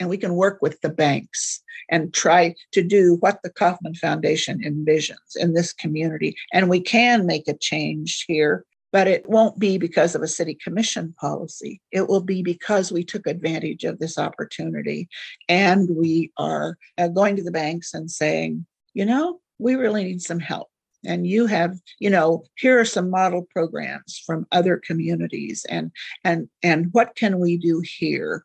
and 0.01 0.09
we 0.09 0.17
can 0.17 0.35
work 0.35 0.61
with 0.63 0.81
the 0.81 0.89
banks 0.89 1.63
and 1.91 2.13
try 2.15 2.55
to 2.73 2.83
do 2.83 3.19
what 3.21 3.41
the 3.43 3.51
Kauffman 3.51 3.95
Foundation 3.95 4.61
envisions 4.65 5.37
in 5.37 5.53
this 5.53 5.73
community. 5.73 6.35
And 6.53 6.69
we 6.71 6.81
can 6.81 7.27
make 7.27 7.47
a 7.47 7.57
change 7.57 8.25
here, 8.27 8.65
but 8.93 9.07
it 9.07 9.29
won't 9.29 9.59
be 9.59 9.77
because 9.77 10.15
of 10.15 10.23
a 10.23 10.29
city 10.29 10.55
commission 10.55 11.15
policy. 11.21 11.81
It 11.93 12.09
will 12.09 12.23
be 12.23 12.43
because 12.43 12.91
we 12.91 13.05
took 13.05 13.27
advantage 13.27 13.85
of 13.85 13.99
this 13.99 14.19
opportunity 14.19 15.09
and 15.49 15.89
we 15.91 16.33
are 16.39 16.79
uh, 16.97 17.09
going 17.09 17.37
to 17.37 17.45
the 17.45 17.53
banks 17.53 17.93
and 17.93 18.11
saying, 18.11 18.67
you 18.95 19.05
know, 19.05 19.41
we 19.59 19.75
really 19.75 20.05
need 20.05 20.23
some 20.23 20.41
help. 20.41 20.69
And 21.05 21.27
you 21.27 21.47
have, 21.47 21.79
you 21.99 22.11
know, 22.11 22.45
here 22.57 22.79
are 22.79 22.85
some 22.85 23.09
model 23.11 23.47
programs 23.51 24.23
from 24.27 24.47
other 24.53 24.77
communities, 24.77 25.65
and 25.71 25.91
and 26.25 26.51
and 26.63 26.89
what 26.93 27.17
can 27.17 27.39
we 27.39 27.57
do 27.57 27.83
here? 27.83 28.45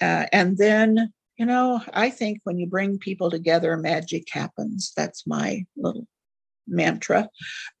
Uh, 0.00 0.26
and 0.32 0.56
then, 0.56 1.12
you 1.36 1.46
know, 1.46 1.82
I 1.92 2.10
think 2.10 2.40
when 2.44 2.58
you 2.58 2.66
bring 2.66 2.98
people 2.98 3.30
together, 3.30 3.76
magic 3.76 4.28
happens. 4.30 4.92
That's 4.96 5.26
my 5.26 5.64
little 5.76 6.06
mantra. 6.66 7.28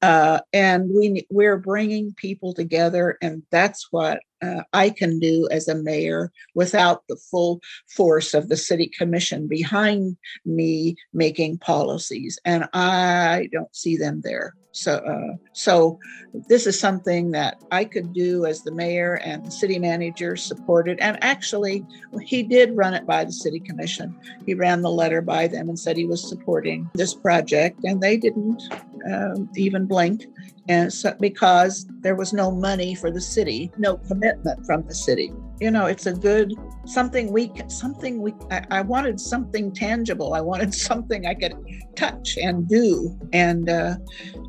Uh, 0.02 0.40
and 0.52 0.90
we 0.90 1.26
we're 1.30 1.58
bringing 1.58 2.14
people 2.14 2.54
together, 2.54 3.16
and 3.22 3.42
that's 3.50 3.88
what 3.90 4.20
uh, 4.42 4.62
I 4.72 4.90
can 4.90 5.18
do 5.18 5.48
as 5.50 5.68
a 5.68 5.74
mayor 5.74 6.32
without 6.54 7.02
the 7.08 7.16
full 7.16 7.60
force 7.88 8.34
of 8.34 8.48
the 8.48 8.56
city 8.56 8.86
commission 8.86 9.46
behind 9.46 10.16
me 10.44 10.96
making 11.12 11.58
policies, 11.58 12.38
and 12.44 12.68
I 12.72 13.48
don't 13.52 13.74
see 13.74 13.96
them 13.96 14.20
there. 14.22 14.54
So, 14.72 14.94
uh, 14.94 15.36
so 15.52 15.98
this 16.32 16.66
is 16.66 16.78
something 16.78 17.32
that 17.32 17.60
I 17.72 17.84
could 17.84 18.12
do 18.12 18.46
as 18.46 18.62
the 18.62 18.72
mayor 18.72 19.14
and 19.14 19.44
the 19.44 19.50
city 19.50 19.78
manager 19.78 20.36
supported. 20.36 21.00
And 21.00 21.18
actually, 21.22 21.84
he 22.22 22.42
did 22.42 22.76
run 22.76 22.94
it 22.94 23.06
by 23.06 23.24
the 23.24 23.32
city 23.32 23.58
commission. 23.58 24.14
He 24.46 24.54
ran 24.54 24.82
the 24.82 24.90
letter 24.90 25.22
by 25.22 25.48
them 25.48 25.68
and 25.68 25.78
said 25.78 25.96
he 25.96 26.06
was 26.06 26.28
supporting 26.28 26.88
this 26.94 27.14
project, 27.14 27.80
and 27.84 28.00
they 28.00 28.16
didn't 28.16 28.62
um, 29.10 29.48
even 29.56 29.86
blink. 29.86 30.26
And 30.70 30.92
so, 30.92 31.12
because 31.18 31.84
there 32.00 32.14
was 32.14 32.32
no 32.32 32.52
money 32.52 32.94
for 32.94 33.10
the 33.10 33.20
city, 33.20 33.72
no 33.76 33.96
commitment 33.96 34.64
from 34.64 34.86
the 34.86 34.94
city. 34.94 35.32
You 35.60 35.72
know, 35.72 35.86
it's 35.86 36.06
a 36.06 36.12
good 36.12 36.54
something 36.86 37.32
we 37.32 37.50
something 37.66 38.22
we. 38.22 38.34
I, 38.52 38.64
I 38.70 38.80
wanted 38.82 39.18
something 39.18 39.72
tangible. 39.72 40.32
I 40.32 40.40
wanted 40.40 40.72
something 40.88 41.26
I 41.26 41.34
could 41.34 41.56
touch 41.96 42.38
and 42.40 42.68
do. 42.68 43.18
And 43.32 43.68
uh, 43.68 43.96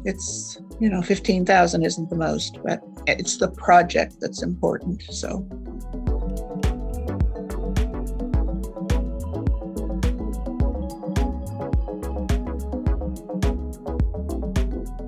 it's 0.05 0.61
you 0.79 0.89
know, 0.89 1.01
fifteen 1.01 1.43
thousand 1.43 1.83
isn't 1.83 2.11
the 2.11 2.15
most, 2.15 2.59
but 2.63 2.81
it's 3.07 3.37
the 3.37 3.49
project 3.49 4.17
that's 4.21 4.43
important. 4.43 5.01
So. 5.09 5.47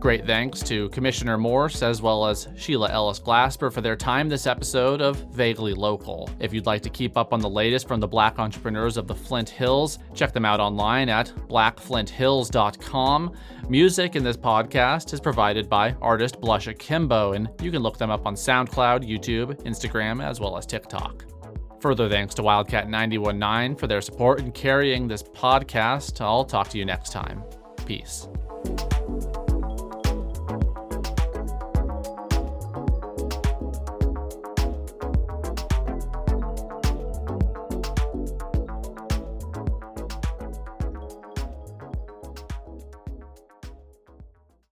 Great 0.03 0.25
thanks 0.25 0.61
to 0.63 0.89
Commissioner 0.89 1.37
Morse 1.37 1.81
as 1.81 2.01
well 2.01 2.25
as 2.25 2.49
Sheila 2.57 2.89
Ellis 2.89 3.21
Glasper 3.21 3.71
for 3.71 3.79
their 3.79 3.95
time 3.95 4.27
this 4.27 4.45
episode 4.45 5.01
of 5.01 5.15
Vaguely 5.33 5.73
Local. 5.73 6.29
If 6.41 6.53
you'd 6.53 6.65
like 6.65 6.81
to 6.81 6.89
keep 6.89 7.15
up 7.15 7.31
on 7.31 7.39
the 7.39 7.49
latest 7.49 7.87
from 7.87 8.01
the 8.01 8.07
black 8.07 8.37
entrepreneurs 8.37 8.97
of 8.97 9.07
the 9.07 9.15
Flint 9.15 9.47
Hills, 9.47 9.99
check 10.13 10.33
them 10.33 10.43
out 10.43 10.59
online 10.59 11.07
at 11.07 11.27
blackflinthills.com. 11.47 13.33
Music 13.69 14.17
in 14.17 14.25
this 14.25 14.35
podcast 14.35 15.13
is 15.13 15.21
provided 15.21 15.69
by 15.69 15.95
artist 16.01 16.41
Blush 16.41 16.67
Akimbo, 16.67 17.31
and 17.31 17.47
you 17.61 17.71
can 17.71 17.81
look 17.81 17.97
them 17.97 18.11
up 18.11 18.25
on 18.25 18.35
SoundCloud, 18.35 19.07
YouTube, 19.09 19.55
Instagram, 19.63 20.21
as 20.21 20.41
well 20.41 20.57
as 20.57 20.65
TikTok. 20.65 21.23
Further 21.79 22.09
thanks 22.09 22.35
to 22.35 22.43
Wildcat 22.43 22.89
919 22.89 23.77
for 23.77 23.87
their 23.87 24.01
support 24.01 24.41
in 24.41 24.51
carrying 24.51 25.07
this 25.07 25.23
podcast. 25.23 26.19
I'll 26.19 26.43
talk 26.43 26.67
to 26.71 26.77
you 26.77 26.83
next 26.83 27.13
time. 27.13 27.41
Peace. 27.85 28.27